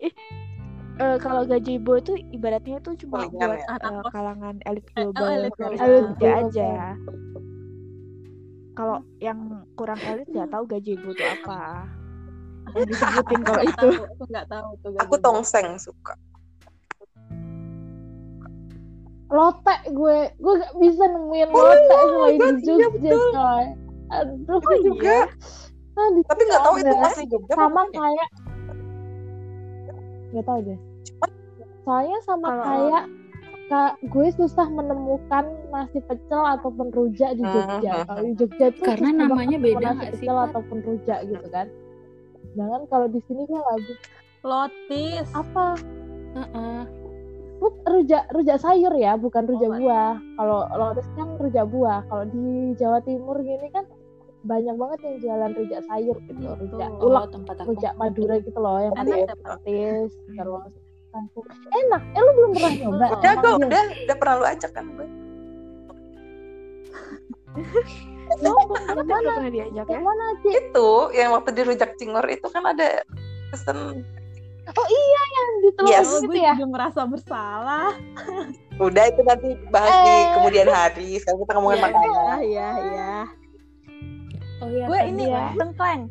[0.00, 3.66] eh, kalau gazebo itu ibaratnya itu cuma Palingan buat ya.
[3.76, 4.12] Anak kos.
[4.12, 6.32] kalangan elit Eh, oh, global elit Jogja global.
[6.46, 6.70] aja
[8.74, 9.38] kalau yang
[9.74, 11.86] kurang elit nggak tahu gazebo itu apa
[12.74, 14.92] yang disebutin kalau itu aku nggak tahu tuh.
[14.98, 16.14] aku tongseng suka
[19.34, 20.18] lotek gue.
[20.36, 23.28] Gue gak bisa nemuin Oh, lotek iya, selain di iya, Jogja betul.
[23.32, 23.64] coy.
[24.06, 25.16] Aduh Aku juga?
[25.94, 28.28] Ah, di tapi nggak tahu itu asli Jogja sama apa kayak
[30.30, 30.78] nggak tahu deh.
[31.84, 33.04] Soalnya sama Kalau- kayak
[33.64, 37.92] kak gue susah menemukan nasi pecel ataupun rujak di Jogja.
[37.94, 38.06] Mhm.
[38.06, 40.46] kalau di Jogja tuh Karena namanya beda nasi pecel Pat?
[40.50, 41.66] ataupun rujak gitu kan.
[42.54, 43.94] Jangan kalau di sini gue bisa
[44.42, 45.26] Lotis.
[45.32, 45.66] apa?
[46.34, 46.80] Heeh.
[47.64, 50.20] Buk, rujak rujak sayur ya, bukan rujak Oh, buah.
[50.36, 52.04] Kalau Lores kan rujak buah.
[52.04, 53.88] Kalau di Jawa Timur gini kan
[54.44, 57.72] banyak banget yang jualan rujak sayur gitu, rujak Oh, ulek, tempat aku.
[57.72, 60.72] rujak Madura gitu loh, yang pakai ya, petis, terus
[61.08, 61.46] kangkung.
[61.72, 62.02] Enak.
[62.04, 63.06] Eh lu belum pernah nyoba?
[63.16, 63.56] Udah Iya.
[63.64, 65.06] udah udah pernah lu ajak kan gue.
[68.44, 69.48] Yang mana?
[69.48, 69.98] diajak ya.
[70.00, 70.26] Mana?
[70.42, 73.00] Itu yang waktu di rujak cingur itu kan ada
[73.48, 74.04] pesen
[74.66, 76.08] Oh iya yang di telur Yes.
[76.08, 76.52] Oh, gitu gue ya.
[76.54, 77.92] juga merasa bersalah.
[78.74, 80.24] udah itu nanti bahas di Eh.
[80.34, 81.08] kemudian hari.
[81.16, 81.84] Sekarang kita ngomongin Iya.
[81.84, 82.10] makanan.
[82.24, 83.12] Ah, iya, iya.
[84.58, 84.84] Oh iya.
[84.84, 85.44] Gue tadi ini ya.
[85.54, 86.02] tengkleng.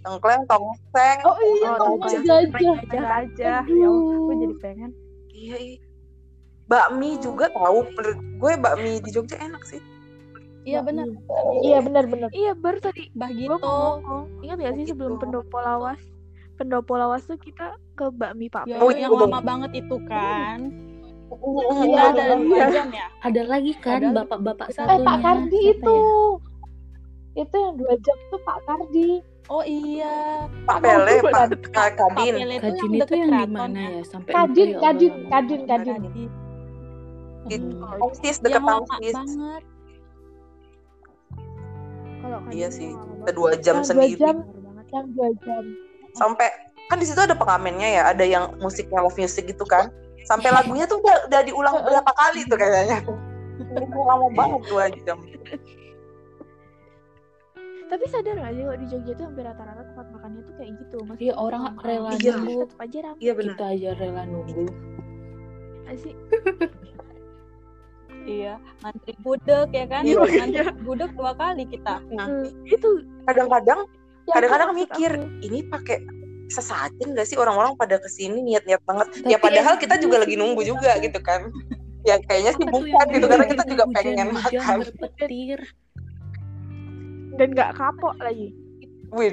[0.00, 1.18] Tengkleng, tongseng.
[1.22, 2.20] Oh iya, Oh, gajah.
[2.20, 2.76] gajah.
[2.82, 3.52] Gajah aja.
[3.62, 4.90] Ya Allah, gue jadi pengen.
[5.30, 5.78] Iya, iya.
[6.66, 9.80] Bakmi juga tahu menurut gue bakmi di Jogja enak sih.
[10.64, 11.08] Iya benar.
[11.62, 12.28] Iya benar-benar.
[12.28, 13.54] Iya baru tadi Bah gue gitu.
[13.54, 14.24] mau ngomong.
[14.42, 15.96] Ingat gak sih sebelum pendopo lawas?
[16.58, 19.22] Pendopo lawas tuh kita ke bakmi Pak Ya, Oh, yang iya.
[19.22, 20.74] lama banget itu kan.
[21.28, 22.66] Iya, Kita ada iya.
[22.68, 23.06] jam ya.
[23.20, 24.92] Ada lagi kan bapak-bapak Eh, satunya.
[24.92, 25.96] Eh Pak Kardi Siapa itu.
[25.96, 26.16] ya?
[27.38, 29.10] Itu yang dua jam tuh Pak Kardi.
[29.46, 30.16] Oh iya.
[30.66, 31.32] Pak Pele, Pak-
[31.70, 32.34] Pak Kadin.
[32.34, 33.70] Pele itu yang itu deket yang di mana kan?
[33.70, 34.02] ya?
[34.02, 34.78] Sampai Kadin, ya.
[34.82, 35.94] Kadin, Kadin, Kadin.
[35.96, 36.30] Kadin.
[37.46, 37.66] Itu
[38.50, 39.14] lama Tangsis.
[39.14, 39.62] banget.
[42.18, 43.34] Kalau kan Iya sih, lama kita banget.
[43.36, 44.20] dua jam sendiri.
[44.88, 45.64] Yang dua jam.
[46.18, 46.50] Sampai
[46.90, 49.94] kan di situ ada pengamennya ya, ada yang musiknya love music gitu kan.
[50.26, 53.00] Sampai lagunya tuh udah, udah diulang berapa kali tuh kayaknya.
[53.58, 55.18] Itu lama banget dua jam.
[57.88, 60.98] Tapi sadar gak sih kalau di Jogja tuh hampir rata-rata tempat makannya tuh kayak gitu.
[61.08, 62.32] Maksudnya Iya, orang rela Iya.
[62.36, 62.60] nunggu.
[62.68, 63.54] tetep aja rame Iya benar.
[63.56, 64.64] Kita aja rela nunggu.
[65.86, 66.14] gak sih.
[68.28, 70.02] Iya, ngantri gudeg ya kan?
[70.04, 71.96] Iya, Ngantri gudeg dua kali kita.
[72.12, 72.88] Eh, itu
[73.24, 73.88] Kadang-kadang
[74.34, 75.46] kadang-kadang maksud mikir aku.
[75.46, 75.98] ini pakai
[76.48, 80.16] sesajen gak sih orang-orang pada ke sini niat-niat banget Tapi ya padahal enak kita juga
[80.24, 81.52] lagi nunggu juga gitu kan
[82.08, 85.60] ya kayaknya sih bukan gitu karena kita juga hujan-hujan pengen makan berpetir.
[87.38, 88.50] dan gak kapok lagi.
[89.14, 89.32] Wih,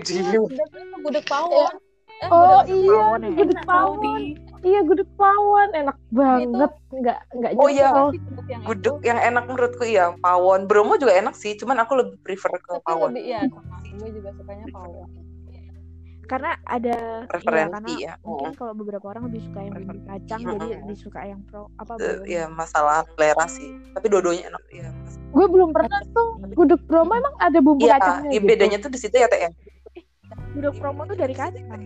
[1.03, 1.73] Gudeg pawon.
[2.16, 3.30] Eh, Oh gudeg iya, pawon ya.
[3.36, 4.22] gudeg Enak pawon.
[4.66, 6.72] Iya gudeg pawon enak banget.
[6.95, 7.89] Nggak nggak Oh, iya.
[7.91, 12.55] gudeg yang gudeg enak menurutku iya pawon Bromo juga enak sih cuman aku lebih prefer
[12.55, 13.78] ke Tapi pawon lebih ya, sama.
[13.84, 15.09] gue juga sukanya pawon.
[16.26, 16.95] Karena ada
[17.30, 18.18] Preferensi iya, ya.
[18.18, 20.53] karena mungkin kalau beberapa orang lebih suka yang bumbu kacang Mm-mm.
[20.57, 22.26] jadi lebih suka yang pro apa belum.
[22.26, 24.89] ya masalah selera sih tapi dua-duanya enak ya
[25.30, 28.47] Gue belum pernah tuh gudeg Bromo emang ada bumbu iya kacangnya ya, gitu.
[28.49, 29.51] bedanya tuh di situ ya teh ya
[30.55, 31.84] Gudeg promo tuh dari kacang.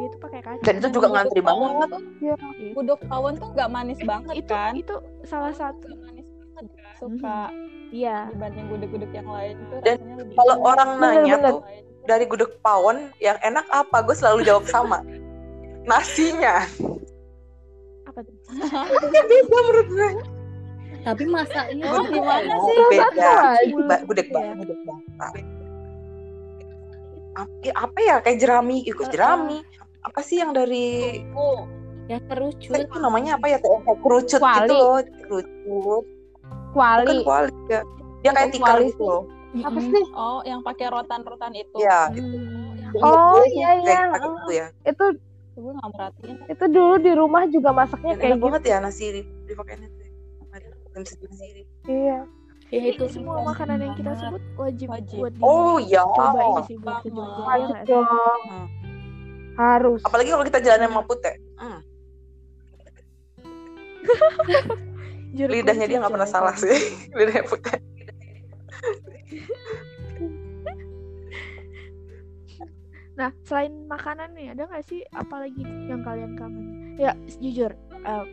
[0.00, 0.62] Dia tuh pakai kacang.
[0.62, 2.34] dan itu juga Gudeg ngantri banget tuh- Iya.
[2.72, 4.72] Gudeg pawon tuh nggak manis banget itu kan?
[4.74, 6.94] itu salah satu manis banget kan?
[6.96, 7.40] Suka
[7.90, 10.68] iya dibanding gudeg-gudeg yang lain tuh Dan lebih kalau enak.
[10.68, 11.50] orang nanya Bener-bener.
[11.50, 11.60] tuh
[12.02, 15.04] dari gudeg pawon yang enak apa gue selalu jawab sama
[15.82, 16.64] nasinya
[18.04, 18.34] apa tuh?
[19.22, 20.10] beda menurut gue
[21.00, 22.56] Tapi masaknya Oh, gimana ya.
[22.58, 22.76] sih?
[22.90, 23.32] beda
[24.02, 24.34] gudeg Iya.
[24.34, 25.32] bawang gudeg bakar
[27.32, 29.62] apa, ya, apa ya kayak jerami ikut jerami
[30.02, 31.68] apa sih yang dari Oh,
[32.06, 32.74] Yang kerucut.
[32.76, 34.56] itu namanya apa ya teh kayak kerucut Kuali.
[34.58, 36.04] gitu loh kerucut
[36.70, 37.04] Kuali.
[37.04, 37.80] bukan kuali ya
[38.20, 39.22] dia kayak Oh, tikar kuali gitu loh
[39.52, 40.04] Apa sih?
[40.12, 41.76] oh, yang pakai rotan-rotan itu.
[41.76, 42.96] ya Hmm.
[42.96, 43.98] Oh, Gue iya, iya.
[44.08, 45.04] pakai itu ya Itu
[45.52, 46.36] Gue nggak merhatiin.
[46.48, 48.46] itu dulu di rumah juga masaknya Dan kayak enak gitu.
[48.48, 50.02] banget ya nasi di, dipakein itu
[50.48, 51.46] ada nasi nasi
[51.84, 52.18] Iya.
[52.70, 55.18] Ya itu semua makanan yang kita sebut wajib, Wajib.
[55.18, 57.18] buat oh ya dicobain sih buat ke Banget.
[57.18, 58.42] Jogja ya Wajib dong.
[59.60, 59.68] Hmm.
[59.76, 60.00] Harus.
[60.08, 61.80] apalagi kalau kita jalan sama putih hmm,
[65.36, 66.72] Jeruk lidahnya dia nggak pernah salah sih
[67.16, 67.76] lidahnya putih
[73.20, 76.96] Nah, selain makanan nih, ada nggak sih apalagi yang kalian kangen?
[76.96, 78.24] Ya, jujur, eh,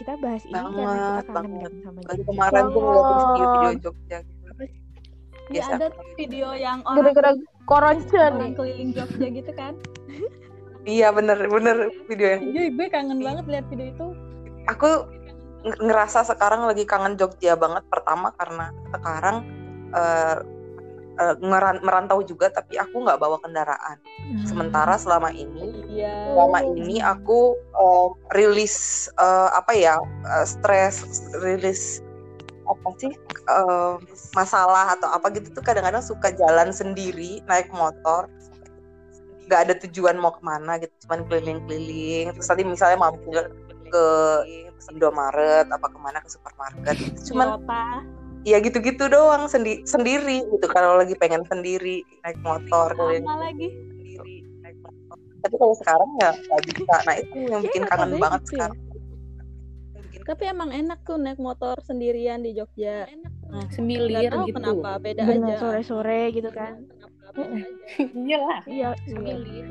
[0.00, 1.60] kita bahas ini karena kita Banget, kangen banget.
[1.60, 2.24] kan sama Jogja.
[2.24, 3.28] kemarin tuh ngeliatin Banget.
[3.28, 4.44] video-video Jogja gitu.
[5.46, 5.72] Biasa.
[5.78, 7.30] ada video yang orang Gara-gara
[8.56, 9.74] keliling Jogja gitu kan.
[10.86, 11.76] Iya bener bener
[12.06, 14.06] video yang Iya, gue kangen banget lihat video itu.
[14.66, 14.90] aku
[15.62, 19.36] ng- ngerasa sekarang lagi kangen Jogja banget pertama karena sekarang
[19.92, 20.38] eh,
[21.40, 23.96] ngeran- merantau juga tapi aku nggak bawa kendaraan.
[24.44, 26.12] Sementara selama ini Iya.
[26.28, 28.74] selama ini aku eh, rilis
[29.12, 29.96] eh, apa ya
[30.28, 31.02] eh, stres
[31.40, 31.98] rilis
[32.66, 33.12] apa sih
[33.48, 33.94] eh,
[34.34, 38.26] masalah atau apa gitu tuh kadang-kadang suka jalan sendiri naik motor
[39.46, 43.46] nggak ada tujuan mau ke mana gitu cuman keliling-keliling terus tadi misalnya mampir
[43.86, 44.06] ke
[44.90, 46.96] Indomaret apa ke mana ke supermarket
[47.30, 47.82] cuman Eropa.
[48.42, 53.68] ya gitu-gitu doang sendi sendiri gitu kalau lagi pengen sendiri naik motor keliling lagi.
[53.70, 58.18] sendiri naik motor tapi kalau sekarang ya nggak bisa nah itu yang bikin Kayaknya kangen
[58.18, 58.58] banget gitu ya.
[58.58, 58.78] sekarang
[60.26, 63.06] Tapi emang enak tuh naik motor sendirian di Jogja.
[63.46, 64.58] Nah, Nggak semilir tahu gitu.
[64.58, 65.62] kenapa beda Bener, aja.
[65.62, 66.82] sore-sore gitu kan
[67.26, 67.42] Aja.
[68.14, 68.60] Iyalah.
[68.66, 69.34] iya iya.
[69.34, 69.66] Gitu.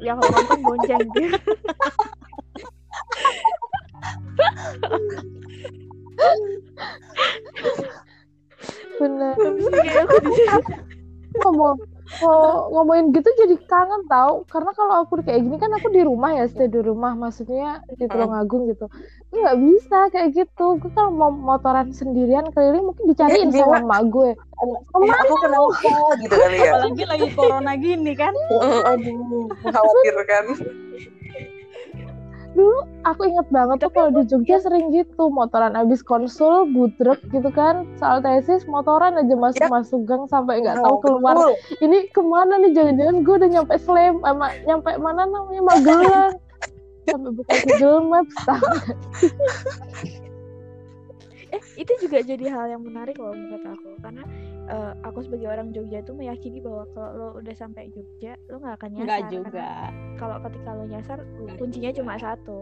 [0.00, 1.36] ya kalau ngomong bonceng gitu
[9.00, 9.34] bener.
[10.04, 10.62] Aku di sini.
[11.40, 11.76] Ngomong
[12.10, 14.42] kalau ngomongin gitu jadi kangen tau.
[14.50, 17.14] Karena kalau aku kayak gini kan aku di rumah ya stay di rumah.
[17.14, 18.90] Maksudnya di Tulungagung gitu.
[19.30, 20.76] Itu nggak bisa kayak gitu.
[20.82, 24.30] Gue kalau mau motoran sendirian keliling mungkin dicariin Eh, sama emak gue
[24.60, 25.68] Eh, aku kenapa
[26.20, 26.72] gitu kali ya.
[26.76, 28.34] Apalagi lagi corona gini kan.
[28.84, 30.44] aduh mengkhawatirkan
[32.50, 37.48] dulu aku inget banget tuh kalau di Jogja sering gitu motoran abis konsul budrek gitu
[37.54, 37.88] kan.
[37.96, 41.56] Soal tesis motoran aja masuk masuk gang sampai nggak tahu keluar.
[41.80, 42.74] ini ke mana nih?
[42.76, 45.62] Jangan-jangan gue udah nyampe Slem sama nyampe mana namanya?
[45.64, 46.34] Magelang.
[47.10, 48.36] Sampai buka Google Maps
[51.50, 54.22] eh itu juga jadi hal yang menarik loh menurut aku karena
[54.66, 58.74] eh, aku sebagai orang Jogja itu meyakini bahwa kalau lo udah sampai Jogja lo nggak
[58.76, 59.68] akan nyasar Enggak karena juga.
[60.16, 61.18] kalau ketika lo nyasar
[61.56, 62.58] kuncinya cuma satu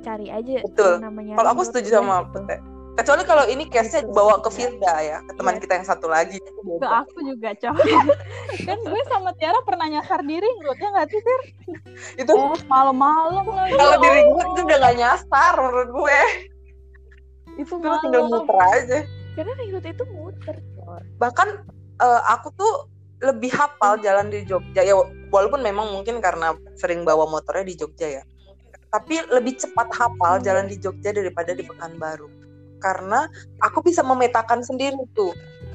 [0.00, 0.98] cari aja Betul.
[0.98, 2.38] namanya kalau aku setuju sama gitu.
[2.40, 2.56] Pete
[2.92, 4.12] kecuali kalau ini case-nya Betul.
[4.12, 5.62] bawa ke Firda ya ke teman Iya.
[5.64, 6.36] kita yang satu lagi
[6.76, 7.72] Ke aku juga coy.
[8.68, 11.40] kan gue sama Tiara pernah nyasar di ring road ya nggak sih Tir?
[12.18, 13.72] itu Oh malam-malam lagi.
[13.74, 16.18] kalau di ring road itu udah gak nyasar menurut gue
[17.60, 18.98] Itu lo tinggal muter aja.
[19.32, 21.02] Karena road itu muter coy.
[21.16, 21.48] bahkan
[22.00, 22.92] eh, aku tuh
[23.22, 24.82] lebih hafal jalan di Jogja.
[24.82, 24.98] Ya
[25.30, 28.22] walaupun memang mungkin karena sering bawa motornya di Jogja ya.
[28.92, 32.28] Tapi lebih cepat hafal jalan di Jogja daripada di Pekanbaru.
[32.82, 33.30] Karena
[33.62, 35.32] aku bisa memetakan sendiri tuh.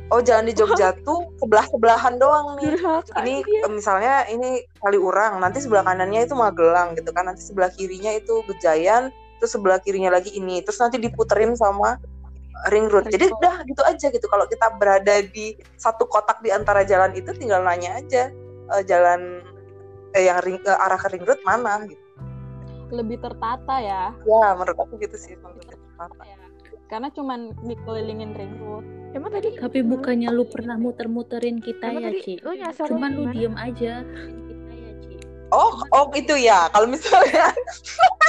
[0.08, 2.78] Oh jalan di Jogja tuh sebelah sebelahan doang nih.
[3.26, 7.32] Ini eh, misalnya ini kali urang nanti sebelah kanannya itu Magelang gitu kan.
[7.32, 11.98] Nanti sebelah kirinya itu Gejayan terus sebelah kirinya lagi ini terus nanti diputerin sama
[12.74, 16.82] ring road jadi udah gitu aja gitu kalau kita berada di satu kotak di antara
[16.82, 18.34] jalan itu tinggal nanya aja
[18.74, 19.46] eh, jalan
[20.18, 22.02] eh, yang ring, eh, arah ke ring road mana gitu
[22.88, 24.16] Lebih tertata ya.
[24.24, 26.24] ya menurut aku gitu sih menurut aku.
[26.88, 28.88] Karena cuman dikelilingin ring road.
[29.12, 32.34] emang tadi Tapi bukannya lu pernah muter-muterin kita emang ya, tadi Ci?
[32.40, 34.08] nyasar Cuman lu diem aja.
[34.08, 35.14] Kita ya, Ci.
[35.52, 37.52] oh oh itu ya kalau misalnya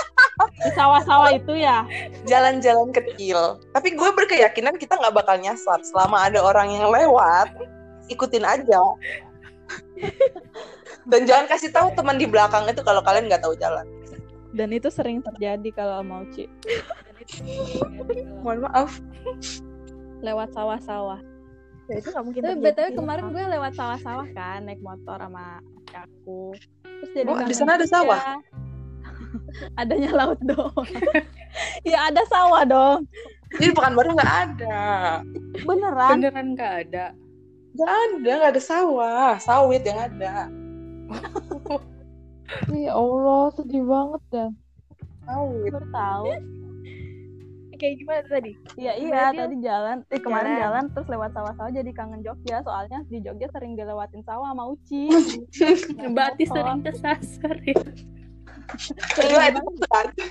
[0.59, 1.87] Di sawah-sawah itu ya.
[2.27, 3.63] jalan-jalan kecil.
[3.73, 7.55] Tapi gue berkeyakinan kita nggak bakal nyasar selama ada orang yang lewat,
[8.11, 8.83] ikutin aja.
[11.09, 13.87] Dan jangan kasih tahu teman di belakang itu kalau kalian nggak tahu jalan.
[14.53, 16.49] Dan itu sering terjadi kalau mau Ci.
[18.43, 18.93] Mohon maaf.
[20.25, 21.21] Lewat sawah-sawah.
[21.89, 25.61] Ya, itu nggak mungkin Tapi btw kemarin gue lewat sawah-sawah kan naik motor sama
[25.97, 26.53] aku.
[26.85, 28.21] Terus jadi Oh, di sana ada sawah?
[28.21, 28.68] Jogja.
[29.81, 30.89] Adanya laut doang.
[31.89, 33.09] ya ada sawah dong.
[33.57, 34.79] Jadi pekan baru nggak ada,
[35.65, 36.21] Beneran.
[36.21, 37.07] Beneran gak ada.
[37.73, 40.53] nggak ada, nggak ada sawah, sawit yang ada.
[42.85, 44.51] ya Allah sedih banget dah
[45.29, 45.73] Sawit.
[45.73, 46.27] Baru tahu.
[47.79, 49.97] kayak gimana tadi Iya iya Berarti tadi jalan.
[50.11, 50.63] Eh kemarin jalan.
[50.67, 50.85] jalan.
[50.99, 55.07] terus lewat sawah-sawah jadi kangen Jogja soalnya di Jogja sering dilewatin sawah sama Uci.
[56.17, 57.79] Berarti sering kesasar ya.
[59.17, 60.27] Kedua itu sengaja.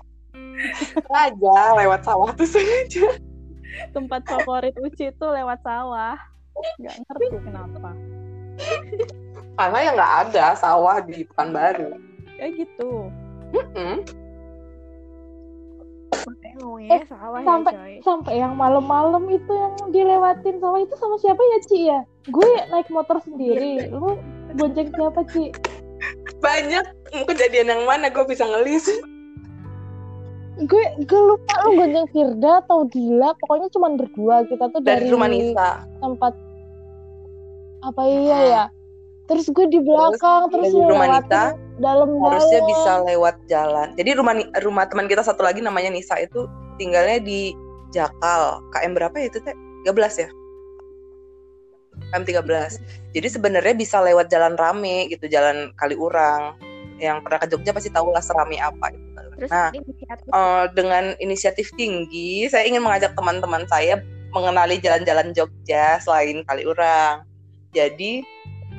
[0.93, 3.07] Sengaja lewat sawah tuh sengaja.
[3.93, 6.17] Tempat favorit Uci itu lewat sawah.
[6.81, 7.89] Gak ngerti kenapa.
[9.57, 11.93] Karena ya nggak ada sawah di Pekanbaru.
[12.37, 13.09] Kayak gitu.
[16.27, 21.15] Makanya ngomongnya sawah sampai- ya coy sampai yang malam-malam itu yang dilewatin sawah itu sama
[21.21, 24.19] siapa ya Ci ya gue naik motor sendiri lu
[24.55, 25.51] bonceng siapa Ci
[26.43, 26.85] Banyak
[27.25, 28.87] kejadian yang mana gue bisa ngelis.
[30.57, 35.13] gue gue lupa lu bonceng Firda atau Dila pokoknya cuma berdua kita tuh Dari dari,
[35.13, 35.85] rumah Nisa.
[36.01, 36.33] tempat
[37.85, 38.63] apa iya ya
[39.29, 43.93] terus gue di belakang terus, dari rumah Nita, dalam harusnya bisa lewat jalan.
[43.99, 44.33] Jadi rumah
[44.63, 46.47] rumah teman kita satu lagi namanya Nisa itu
[46.79, 47.53] tinggalnya di
[47.91, 48.63] Jakal.
[48.71, 49.55] KM berapa ya itu teh?
[49.85, 50.29] 13 ya?
[52.13, 53.13] KM 13.
[53.15, 56.55] Jadi sebenarnya bisa lewat jalan rame gitu, jalan Kaliurang.
[56.97, 59.05] Yang pernah ke Jogja pasti tahu lah serame apa itu.
[59.37, 64.01] terus Nah, inisiatif eh, dengan inisiatif tinggi, saya ingin mengajak teman-teman saya
[64.33, 67.21] mengenali jalan-jalan Jogja selain Kaliurang.
[67.75, 68.25] Jadi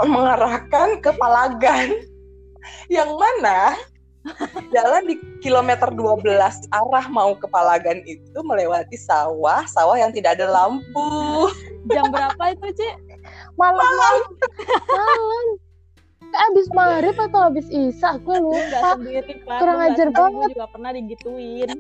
[0.03, 1.95] mengarahkan ke Palagan,
[2.97, 3.79] yang mana
[4.75, 6.27] jalan di kilometer 12
[6.75, 11.49] arah mau ke Palagan itu melewati sawah, sawah yang tidak ada lampu.
[11.89, 12.89] Jam berapa itu, Ci?
[13.57, 14.23] Malam malam.
[14.89, 15.47] malam.
[16.29, 19.59] Abis maghrib atau abis isya gue lupa sendiri, Pak.
[19.65, 20.49] Kurang ajar gue banget.
[20.53, 21.71] juga pernah digituin.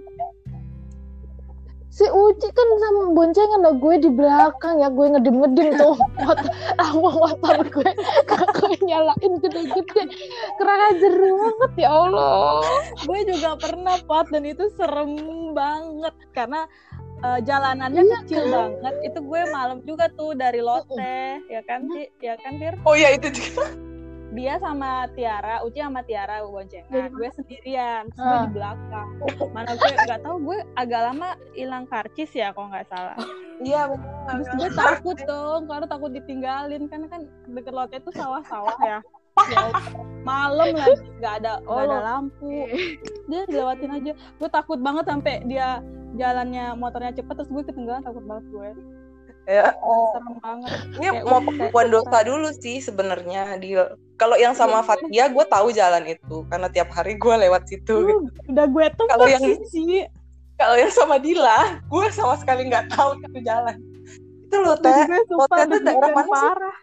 [1.99, 6.47] si Uci kan sama boncengan lah gue di belakang ya gue ngedem ngedem tuh motor
[6.95, 7.91] motor gue
[8.23, 10.03] gue nyalain gede-gede.
[10.63, 12.63] Kurang ajar banget ya Allah.
[13.03, 15.19] Gue juga pernah pot dan itu serem
[15.59, 16.15] banget.
[16.31, 16.71] Karena
[17.19, 18.53] eh, jalanannya Iya kecil kan?
[18.77, 18.95] banget.
[19.05, 22.11] Itu gue malam juga tuh dari Lotte ya kan Ci?
[22.19, 23.67] ya kan Fir Oh iya itu juga.
[24.29, 27.09] dia sama Tiara Uci sama Tiara boncengan.
[27.11, 28.45] Gue sendirian gue Ah.
[28.45, 29.09] di belakang.
[29.51, 33.17] Mana gue nggak tahu gue agak lama hilang karcis ya kalau nggak salah.
[33.59, 33.89] Iya
[34.29, 36.87] terus gue takut dong karena takut ditinggalin.
[36.87, 38.99] Kan kan deket Lotte itu sawah-sawah ya
[39.47, 39.63] Ya
[40.21, 42.05] malam lagi nggak ada nggak ada Oh.
[42.05, 42.53] lampu
[43.25, 45.81] dia dilewatin aja gue takut banget sampai dia
[46.15, 48.71] jalannya motornya cepet terus gue ketinggalan takut banget gue
[49.49, 49.73] Ya.
[50.13, 53.73] serem banget Ini Kayak mau udah- pengakuan dosa dulu sih sebenarnya di
[54.15, 57.81] kalau yang sama Fatia gue tahu jalan itu karena tiap hari gue lewat situ.
[57.81, 58.13] gitu.
[58.13, 60.05] Lu, udah gue tempat Kalau yang- sih.
[60.53, 63.79] Kalau yang sama Dila, gue sama sekali nggak tahu itu jalan.
[64.45, 65.25] Itu loh Terus teh.
[65.25, 66.51] tuh daerah deg-degan mana sih?
[66.51, 66.77] parah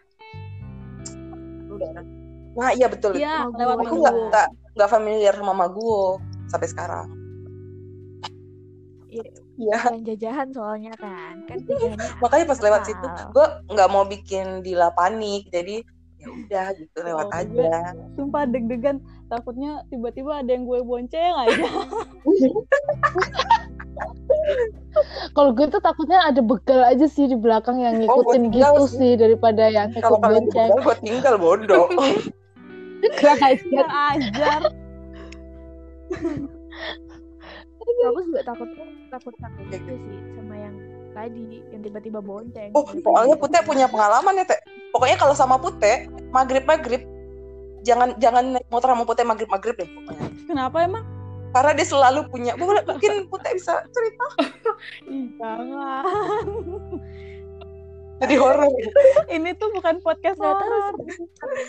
[2.56, 3.12] Nah iya betul.
[3.14, 7.08] iya lewat Aku nggak nggak nggak familiar sama Maguwo sampai sekarang.
[9.08, 9.28] Iya.
[9.56, 9.78] Iya.
[9.82, 11.58] Jalan jajahan soalnya kan kan
[12.24, 15.48] Makanya pas lewat situ, gue nggak mau bikin Dila panik.
[15.48, 15.80] Jadi
[16.16, 17.94] ya udah gitu lewat Oh, aja.
[18.16, 21.66] sumpah deg-degan takutnya tiba-tiba ada yang gue bonceng aja
[25.32, 28.86] kalau gue tuh takutnya ada begal aja sih di belakang yang Oh, ngikutin tinggal gitu
[28.88, 28.98] sih.
[28.98, 31.86] sih daripada yang Kalau ikut bonceng tinggal, gue tinggal bodoh.
[33.14, 33.86] kurang ajar.
[33.86, 34.62] Ajar.
[38.06, 38.70] Aku juga takut
[39.14, 40.76] takut takut juga sih sama yang
[41.16, 42.70] tadi yang tiba-tiba bonceng.
[42.76, 44.60] Oh, soalnya Putih punya pengalaman ya, Teh.
[44.92, 47.02] Pokoknya kalau sama Putih, maghrib-maghrib,
[47.88, 50.28] jangan jangan naik motor sama Putih maghrib-maghrib deh pokoknya.
[50.50, 51.06] kenapa emang?
[51.56, 54.26] Karena dia selalu punya, boleh mungkin Putih bisa cerita.
[55.40, 56.04] Jangan
[58.16, 58.72] Jadi horor.
[59.36, 60.96] ini tuh bukan podcast horor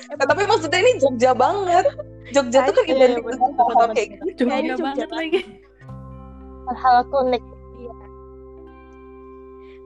[0.08, 1.84] Nah, tapi maksudnya ini Jogja banget.
[2.30, 4.42] Jogja tuh kan Iya, identik dengan hal-hal kayak gitu.
[4.42, 5.40] Ya, ini Jogja Jogja banget lagi.
[6.68, 7.42] hal unik
[7.76, 7.94] Iya.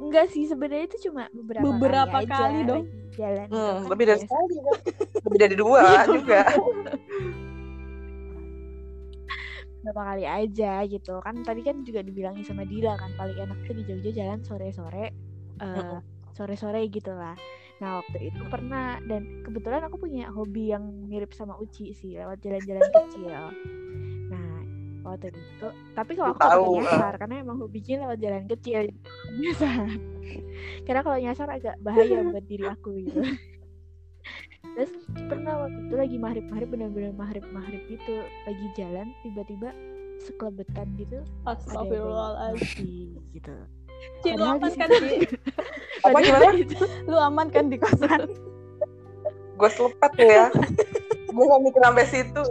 [0.01, 2.85] Enggak sih sebenarnya itu cuma beberapa, Beberapa kali, kali aja dong.
[3.11, 4.57] jalan Hmm, gitu kan lebih dari sekali.
[5.21, 5.83] Lebih dari dua
[6.17, 6.41] juga.
[9.81, 13.73] beberapa kali aja gitu kan tadi kan juga dibilangin sama Dila kan paling enak tuh
[13.73, 15.09] di Jogja jalan sore-sore
[15.57, 16.05] Mm-mm.
[16.41, 17.37] Sore-sore gitu lah.
[17.85, 22.41] Nah waktu itu pernah dan kebetulan aku punya hobi yang mirip sama Uci sih lewat
[22.41, 23.29] jalan-jalan kecil.
[24.33, 24.49] Nah
[25.05, 26.81] waktu itu tapi kalau aku ah.
[26.81, 28.81] nyasar karena emang hobinya lewat jalan kecil
[29.45, 29.89] nyasar.
[30.89, 33.21] Karena kalau nyasar agak bahaya buat diri aku gitu.
[34.77, 34.93] Terus
[35.29, 37.45] pernah waktu itu lagi maghrib bener-bener maghrib
[37.89, 38.17] gitu
[38.49, 39.77] lagi jalan tiba-tiba
[40.21, 43.17] sekelebetan gitu Astagfirullahaladzim.
[43.33, 43.57] gitu
[44.21, 45.19] Ci, lu aman di kan Ci?
[46.05, 46.53] Apa gimana?
[47.11, 48.29] Lu aman kan di kosan?
[49.61, 50.47] Gue selepet tuh ya.
[51.29, 52.43] Gue gak mikir sampai situ.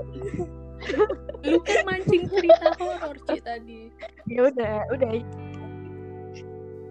[1.46, 3.90] Lu kan mancing cerita horor Ci tadi.
[4.30, 5.10] ya udah udah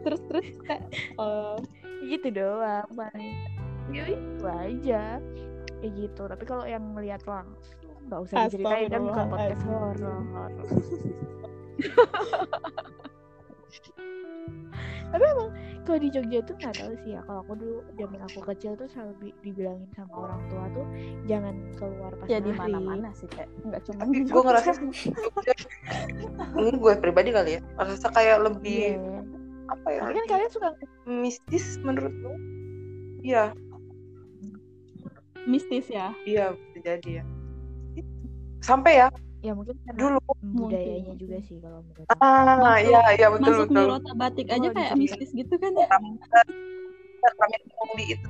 [0.02, 1.56] Terus terus kayak eh,
[2.06, 3.34] gitu doang paling
[3.90, 5.18] ya itu aja
[5.80, 7.78] kayak gitu tapi kalau yang melihat langsung
[8.08, 10.16] nggak usah diceritain kan bukan podcast horor
[15.08, 15.48] tapi emang
[15.82, 18.84] kalau di Jogja tuh nggak tahu sih ya kalau aku dulu zaman aku kecil tuh
[18.86, 20.86] selalu bi- dibilangin sama orang tua tuh
[21.24, 22.60] jangan keluar pas ya di maghrib.
[22.76, 25.54] mana-mana sih kayak nggak cuma Tapi gue ngerasa Jogja.
[26.54, 27.60] ini gue pribadi kali ya.
[27.74, 29.20] Ngerasa kayak lebih Iya.
[29.68, 30.00] apa ya?
[30.00, 30.68] tapi kan lebih kalian suka
[31.06, 32.36] mistis menurut gue.
[33.18, 33.44] Iya,
[35.44, 37.24] mistis ya iya bisa jadi ya.
[38.60, 39.08] Sampai ya
[39.38, 40.18] ya mungkin karena dulu.
[40.42, 42.18] budayanya juga sih kalau menurut aku.
[42.18, 43.84] Ah, Masuk- iya iya betul masuk betul.
[43.86, 45.86] Mirota batik aja Oh, kayak di- mistis gitu kan ya
[47.94, 48.28] di itu.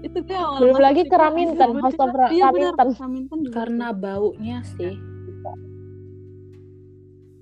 [0.00, 1.10] itu kayak awal belum masuk lagi situ.
[1.10, 1.70] ke Raminten.
[1.76, 4.94] House of iya Raminten Raminten juga Karena baunya sih.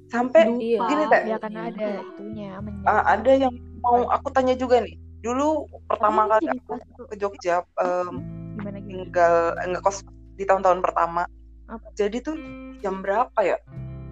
[0.08, 0.56] Sampai Dupa.
[0.58, 0.80] Iya.
[0.88, 1.20] Gini, Teh.
[1.28, 3.06] ya karena ada itunya ah, menyengat.
[3.12, 4.96] ada yang mau aku tanya juga nih.
[5.20, 5.48] Dulu
[5.84, 6.72] pertama kali aku
[7.06, 8.14] ke Jogja em,
[8.56, 9.34] gimana gitu tinggal
[9.68, 9.96] ngekos
[10.34, 11.28] di tahun-tahun pertama.
[11.68, 11.86] Apa?
[11.94, 12.36] Jadi tuh
[12.80, 13.60] jam berapa ya?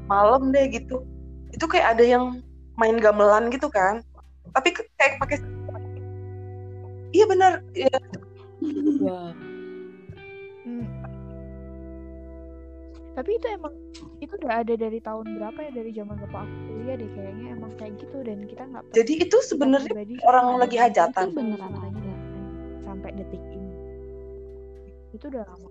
[0.06, 1.02] Malam deh gitu.
[1.50, 2.44] Itu kayak ada yang
[2.76, 4.04] main gamelan gitu kan.
[4.52, 5.40] Tapi kayak pakai
[7.16, 7.52] Iya benar.
[9.00, 9.32] Wah.
[10.66, 10.86] Hmm.
[13.16, 13.72] Tapi itu emang
[14.20, 17.72] itu udah ada dari tahun berapa ya dari zaman bapak aku kuliah deh kayaknya emang
[17.80, 21.32] kayak gitu dan kita nggak Jadi itu sebenarnya orang lagi hajatan.
[21.32, 21.94] itu Beneran dan
[22.84, 23.72] sampai detik ini
[25.16, 25.66] itu udah lama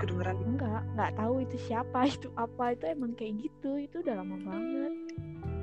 [0.00, 0.36] kedengeran.
[0.42, 4.92] enggak nggak tahu itu siapa itu apa itu emang kayak gitu itu udah lama banget.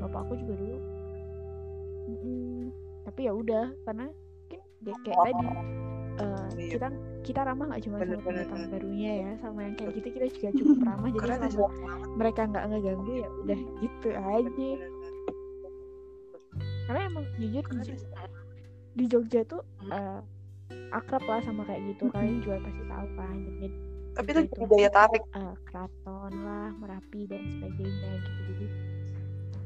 [0.04, 0.78] Bapak aku juga dulu.
[2.06, 2.70] Mm-mm.
[3.02, 5.46] tapi ya udah karena mungkin ya kayak tadi
[6.22, 6.70] eh, Iya.
[6.78, 6.88] kita
[7.26, 10.78] kita ramah nggak cuma sama pendatang barunya ya sama yang kayak gitu kita juga cukup
[10.86, 14.70] ramah jadi selama mereka nggak ngeganggu ya udah gitu aja.
[16.86, 17.94] karena emang jujur di,
[18.96, 20.20] di Jogja tuh eh,
[20.94, 23.68] akrab lah sama kayak gitu kalian juga pasti tahu kan jadi
[24.16, 24.54] tapi itu Gitu.
[24.56, 25.24] jadi daya tarik.
[25.30, 28.40] Eh, keraton lah merapi dan sebagainya gitu.
[28.48, 28.66] Jadi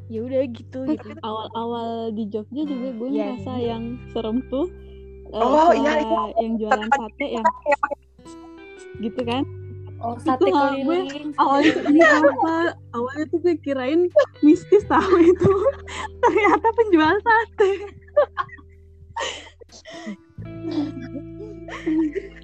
[0.10, 0.80] ya udah gitu.
[0.90, 3.68] Gitu awal-awal di Jogja juga gue Iya, ngerasa iya.
[3.70, 4.66] yang serem tuh
[5.30, 7.46] eh, Oh, iya, suara yang jualan sate yang
[9.00, 9.44] gitu kan.
[10.00, 11.00] Oh, sate Itu gue
[11.36, 12.24] awalnya tuh keliling.
[12.34, 12.56] apa
[12.92, 14.02] awalnya tuh gue kirain
[14.40, 15.52] mistis tahu itu.
[16.24, 17.72] Ternyata penjual sate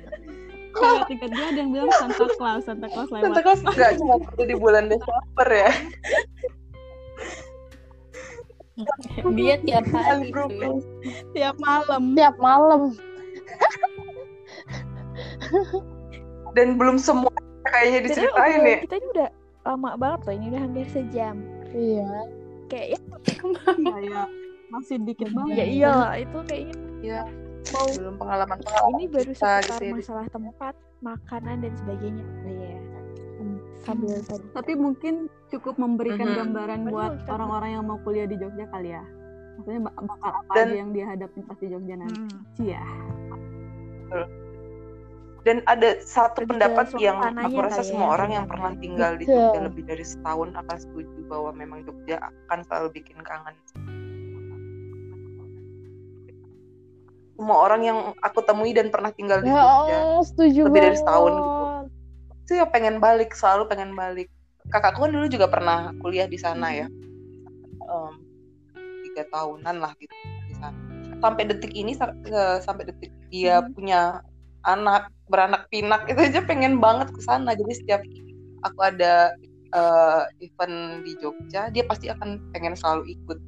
[1.08, 4.44] tingkat dia ada yang bilang Santa Claus Santa Claus Santa lewat Claus nggak cuma ada
[4.44, 5.72] di bulan Desember ya?
[9.36, 10.84] Dia tiap hari Bro, cuy.
[11.32, 12.12] tiap malam.
[12.12, 12.92] Tiap malam.
[16.56, 17.32] Dan belum semua
[17.72, 18.78] kayaknya diceritain ya.
[18.84, 19.30] kita ini udah
[19.66, 21.36] lama banget loh ini udah hampir sejam.
[21.72, 22.12] Iya.
[22.68, 23.00] Kayak ya,
[23.80, 24.28] kayak
[24.72, 25.56] masih dikit banget.
[25.56, 26.76] ya iyalah itu kayaknya.
[27.00, 27.22] Iya.
[27.72, 29.94] Mau belum pengalaman pengalaman ini baru kita seputar gitu ya.
[29.96, 32.78] masalah tempat makanan dan sebagainya Iya.
[33.78, 35.14] sambil tadi tapi mungkin
[35.48, 36.36] cukup memberikan Mhm.
[36.36, 39.04] gambaran Betul, buat orang-orang yang mau kuliah di Jogja kali ya
[39.56, 42.40] maksudnya bak- bakal apa Dan- aja yang dihadapin pas di Jogja nanti Hmm.
[42.62, 42.84] ya
[45.42, 49.14] dan ada satu ke pendapat yang aku rasa kali ya, semua orang yang pernah tinggal
[49.14, 49.30] di.
[49.30, 53.54] Jogja lebih dari setahun akan setuju bahwa memang Jogja akan selalu bikin kangen
[57.36, 59.96] semua orang yang aku temui dan pernah tinggal di ya Jogja.
[60.00, 61.64] Allah setuju Lebih dari setahun gitu.
[62.46, 64.30] itu ya pengen balik selalu pengen balik.
[64.70, 66.88] Kakakku kan dulu juga pernah kuliah di sana ya.
[67.86, 68.14] Em,
[69.04, 70.14] tiga tahunan lah gitu
[70.48, 70.78] di sana.
[71.20, 72.14] Sampai detik ini sa-
[72.62, 73.72] sampai detik dia Hmm.
[73.74, 74.02] punya
[74.64, 77.54] anak beranak pinak itu aja pengen banget ke sana.
[77.54, 78.02] Jadi setiap
[78.64, 79.36] aku ada
[79.76, 83.40] eh, event di Jogja dia pasti akan pengen selalu ikut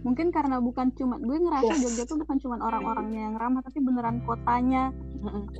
[0.00, 1.80] mungkin karena bukan cuma gue ngerasa Yes.
[1.84, 4.96] Jogja tuh bukan cuma orang-orangnya yang ramah tapi beneran kotanya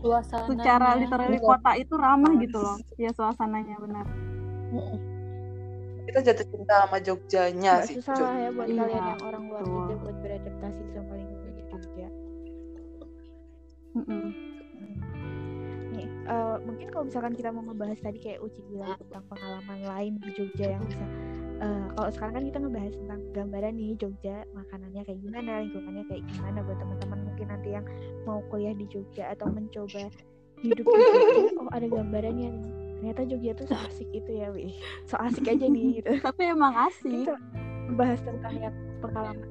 [0.01, 0.49] Suasana.
[0.49, 1.51] secara literally Bener.
[1.53, 4.07] kota itu ramah gitu loh ya suasananya benar
[6.09, 9.43] kita jatuh cinta sama Jogjanya nggak sih susah lah ya buat Iya, kalian yang orang
[9.47, 12.09] luar juga buat beradaptasi sama lingkungan di Jogja
[13.91, 14.07] Mm-mm.
[14.09, 14.49] Hmm.
[16.31, 20.31] Eh, mungkin kalau misalkan kita mau ngebahas tadi kayak Uci bilang tentang pengalaman lain di
[20.39, 21.03] Jogja yang bisa
[21.59, 26.22] eh, kalau sekarang kan kita ngebahas tentang gambaran nih Jogja makanannya kayak gimana, lingkungannya kayak
[26.31, 27.85] gimana buat teman-teman mungkin nanti yang
[28.22, 30.07] mau kuliah di Jogja atau mencoba
[30.62, 32.72] hidup di Jogja, oh ada gambarannya nih.
[33.01, 34.76] Ternyata Jogja tuh so asik itu ya, wih.
[35.11, 36.11] So asik aja nih gitu.
[36.31, 37.35] tapi emang asik Kita
[37.91, 39.49] membahas tentang yang pengalaman.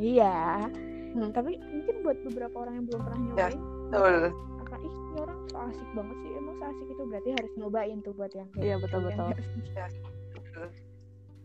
[0.00, 0.70] Iya.
[1.12, 1.28] Hmm.
[1.34, 3.26] Tapi mungkin buat beberapa orang yang belum pernah Ya.
[3.26, 3.60] nyobain,
[3.90, 4.16] Betul.
[5.16, 6.30] Ini orang so asik banget sih.
[6.36, 9.28] Emang so asik itu berarti harus nyobain tuh buat yang kayak Iya, betul, betul.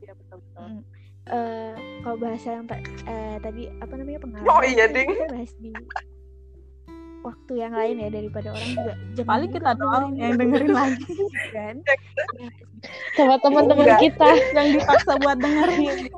[0.03, 0.65] Iya betul betul.
[0.67, 0.82] Mm.
[1.22, 2.65] Eh, kalau bahasa yang
[3.07, 5.07] eh, tadi apa namanya pengalaman Oh iya, Ding.
[5.07, 5.72] kita bahas di
[7.22, 11.13] waktu yang lain ya daripada orang juga jangan paling kita doang yang dengerin lagi
[11.53, 11.76] kan?
[13.15, 16.09] Sama teman-teman kita yang dipaksa buat dengerin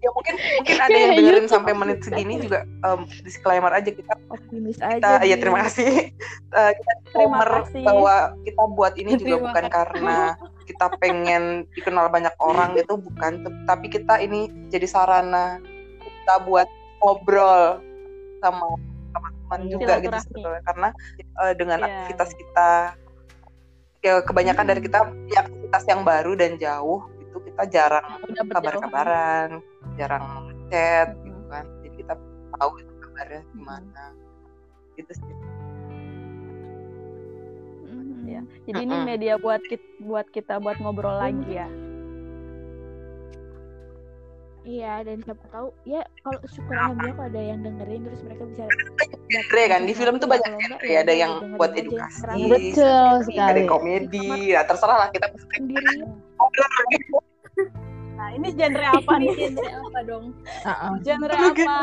[0.00, 4.12] Ya, mungkin mungkin ada yang dengerin sampai menit segini juga em, disclaimer aja kita.
[4.28, 6.08] Optimis kita aja ya terima kasih.
[6.50, 7.82] Eh, kita Terima disclaimer kasih.
[7.86, 9.74] bahwa kita buat ini juga Terima bukan kasih.
[9.76, 10.18] karena
[10.64, 13.32] kita pengen dikenal banyak orang gitu bukan.
[13.64, 15.62] Tapi kita ini jadi sarana
[16.00, 16.66] kita buat
[16.98, 17.78] ngobrol
[18.40, 18.66] sama
[19.12, 19.70] teman-teman Iya.
[19.70, 20.62] juga gitu sebetulnya.
[20.64, 20.88] Karena
[21.38, 21.86] eh, dengan Iya.
[21.86, 22.68] aktivitas kita
[24.00, 24.98] ya kebanyakan dari kita
[25.28, 28.04] ya, aktivitas yang baru dan jauh itu kita jarang
[28.50, 29.60] kabar-kabaran
[29.96, 30.26] jarang
[30.68, 31.64] chat gitu kan.
[31.82, 32.14] Jadi kita
[32.58, 34.04] tahu itu kabarnya gimana.
[34.94, 35.34] Gitu sih.
[37.86, 38.28] Mhm.
[38.30, 38.42] Iya.
[38.68, 41.68] jadi ini media buat kita buat kita buat ngobrol lagi ya?
[44.60, 48.64] Iya dan siapa tahu ya kalau syukur alhamdulillah kalau ada yang dengerin terus mereka bisa
[49.32, 49.80] genre kan?
[49.88, 53.58] Di film tuh banyak Kalau enggak, genre ya ada yang buat edukasi Betul ada sekali.
[53.64, 54.28] yang komedi.
[54.52, 57.19] Ya terserah lah kita sendiri nah
[58.32, 60.24] ini genre apa nih genre apa dong?
[60.42, 60.92] Heeh.
[61.02, 61.76] genre apa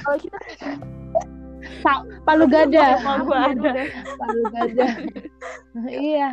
[0.00, 0.38] kalau kita
[1.82, 2.96] Pa- Palu gada.
[3.02, 3.82] mau gua ada
[4.16, 4.86] Palu gada.
[5.86, 6.32] iya.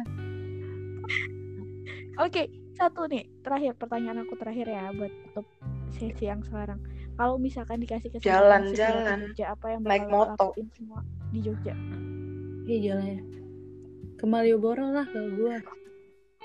[2.18, 5.46] Oke, satu nih terakhir pertanyaan aku terakhir ya buat tutup
[5.92, 6.80] sesi yang sekarang.
[7.16, 10.46] Kalau misalkan dikasih kesempatan ke Jogja, apa yang Naik bakal moto.
[10.52, 11.74] lakuin semua di Jogja?
[12.66, 13.20] Iya jalan ya.
[13.20, 13.40] Ke
[14.16, 15.56] ke Malioboro lah kalau gue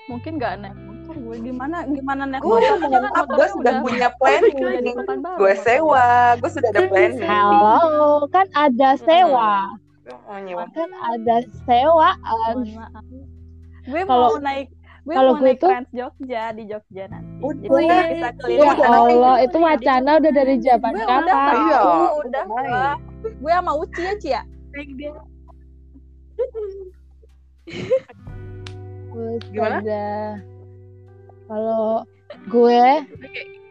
[0.05, 0.77] mungkin nggak naik
[1.11, 4.95] motor gue gimana gimana naik Gue motor Jangan gue sudah udah- punya udah planning.
[4.95, 6.05] Pekanbaru Gue sewa,
[6.37, 7.27] gue sudah ada planning.
[7.27, 9.51] Halo, kan ada sewa.
[10.01, 10.63] Gue mau nyewa.
[10.71, 11.35] Kan ada
[11.65, 12.55] sewaan.
[13.83, 14.67] Gue Kalau- mau naik
[15.01, 17.97] gue kalau mau gue naik tuh- Trans Jogja di Jogja nanti Oh, jadi iya.
[18.05, 21.23] kita Ya keliling Iya, Allah, iya, itu iya, wacana udah dari zaman gue kapan?
[21.25, 21.81] udah Iya,
[22.21, 22.99] udah gua-
[23.33, 24.41] gue sama Uci ya Cia
[29.49, 29.77] Gimana?
[31.51, 32.07] Kalau
[32.47, 32.83] gue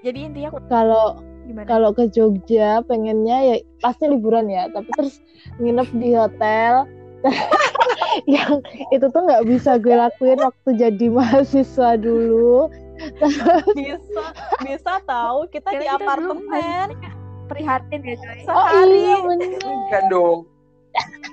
[0.04, 1.24] Jadi intinya kalau
[1.64, 5.18] kalau ke Jogja pengennya ya pasti liburan ya, tapi terus
[5.56, 6.84] nginep di hotel
[8.28, 12.68] yang itu tuh nggak bisa gue lakuin waktu jadi mahasiswa dulu.
[13.72, 14.24] bisa
[14.60, 16.88] bisa tahu kita di kita dulu apartemen
[17.48, 18.40] prihatin ya coy.
[18.44, 19.60] Oh sehari iya bener.
[19.64, 20.38] Enggak dong.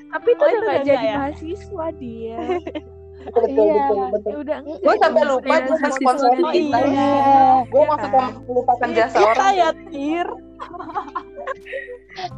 [0.08, 1.16] Tapi itu Oh, udah itu gak udah jadi ya?
[1.20, 2.39] mahasiswa dia.
[3.28, 3.74] Betul, Iya.
[3.76, 4.32] betul, betul.
[4.32, 4.58] Ya udah.
[4.64, 6.78] Gue sampai lupa gue sama sponsor kita.
[6.80, 7.10] Iya.
[7.68, 8.32] Gue masuk kan?
[8.48, 9.54] melupakan jasa kita orang.
[9.54, 10.28] ya tir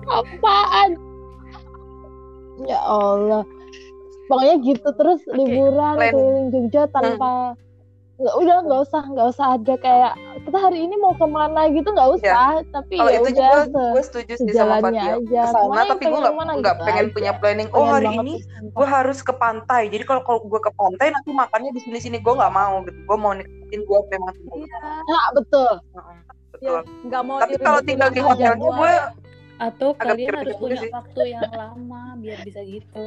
[0.10, 0.90] Apaan?
[2.68, 3.44] Ya Allah.
[4.28, 6.12] Pokoknya gitu terus liburan plan.
[6.14, 7.58] keliling Jogja tanpa
[8.20, 10.12] nggak udah nggak usah nggak usah ada kayak
[10.44, 13.58] kita hari ini mau ke mana gitu nggak usah tapi Kalau ya itu udah juga
[13.64, 15.14] se- gue setuju sih sama sejalannya Fatia.
[15.16, 15.40] aja.
[15.40, 17.14] Ke sana tapi gue nggak nggak gitu pengen aja.
[17.16, 17.70] punya planning.
[17.72, 19.82] Oh Pengen hari ini gue harus ke pantai.
[19.88, 23.00] Jadi kalau kalau gue ke pantai nanti makannya di sini sini gue nggak mau gitu.
[23.02, 25.72] Gue mau nikmatin gue memang iya Nah, betul.
[26.52, 26.80] betul.
[27.08, 28.76] nggak mau Tapi kalau tinggal di hotelnya jadwal.
[28.76, 28.94] gue
[29.60, 30.92] atau kalian harus punya sih.
[30.92, 33.06] waktu yang lama biar bisa gitu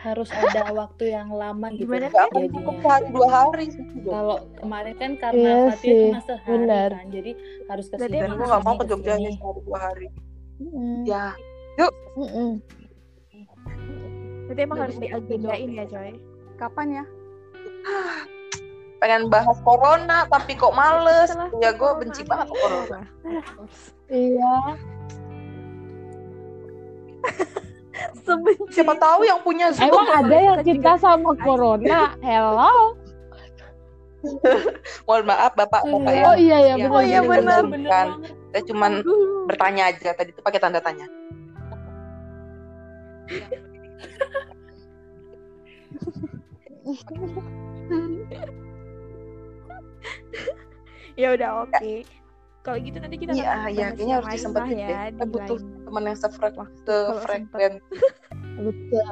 [0.00, 3.84] harus ada waktu yang lama gitu Gimana akan jadinya cukup sehari dua hari sih.
[4.02, 6.90] kalau kemarin kan karena Iya Fatia sih, cuma sehari benar.
[6.90, 7.32] kan jadi
[7.66, 10.06] harus ke sini Dan gue nggak mau ke Jogja hanya sehari dua hari.
[10.58, 10.96] Mm-mm.
[11.04, 11.26] Ya
[12.16, 12.50] Mm-mm.
[14.46, 16.12] Berarti emang harus diagendain ya coy.
[16.56, 17.04] kapan ya
[18.98, 21.28] pengen bahas corona tapi kok males.
[21.28, 22.00] Setelah Ya gue corona.
[22.00, 23.00] benci banget sama corona.
[24.06, 24.54] Iya.
[28.26, 28.72] Sebenci.
[28.72, 29.88] Siapa tahu yang punya Zoom.
[29.90, 31.98] Emang ada yang Kita cinta juga- sama corona?
[32.26, 32.96] Hello.
[35.08, 36.24] Mohon maaf bapak bapak ya.
[36.28, 36.92] Oh iya ya benar.
[36.92, 37.62] Oh iya, benar.
[37.64, 38.92] bener banget Saya cuman
[39.48, 41.06] bertanya aja tadi itu pakai tanda tanya.
[51.18, 52.06] Ya udah oke.
[52.60, 53.64] Kalau gitu nanti kita Iya, iya bahas
[53.96, 54.78] kayaknya harus disempetin deh.
[54.84, 55.80] ya, Kita butuh lain.
[55.80, 56.54] teman yang sefrek
[56.84, 57.80] sefrekuensi.
[58.60, 59.10] Betul.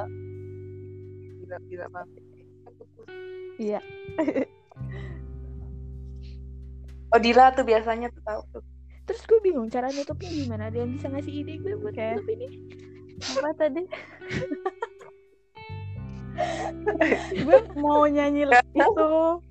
[1.39, 2.21] Gila gila banget.
[3.57, 3.79] Iya.
[7.09, 8.61] Oh Dila tuh biasanya tuh tahu tuh.
[9.09, 10.69] Terus gue bingung cara nutupnya gimana.
[10.69, 12.05] Ada yang bisa ngasih ide gue buat Oke.
[12.05, 12.47] nutup ini?
[13.19, 13.83] apa tadi
[17.43, 19.07] gue mau nyanyi itu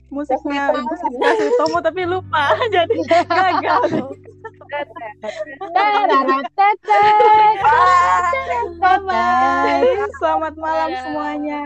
[0.09, 2.53] musiknya musiknya Sutomo tapi lupa.
[2.75, 3.83] Jadi gagal.
[5.75, 6.77] Taratetet.
[8.79, 9.01] bye.
[9.07, 11.63] Bye selamat malam semuanya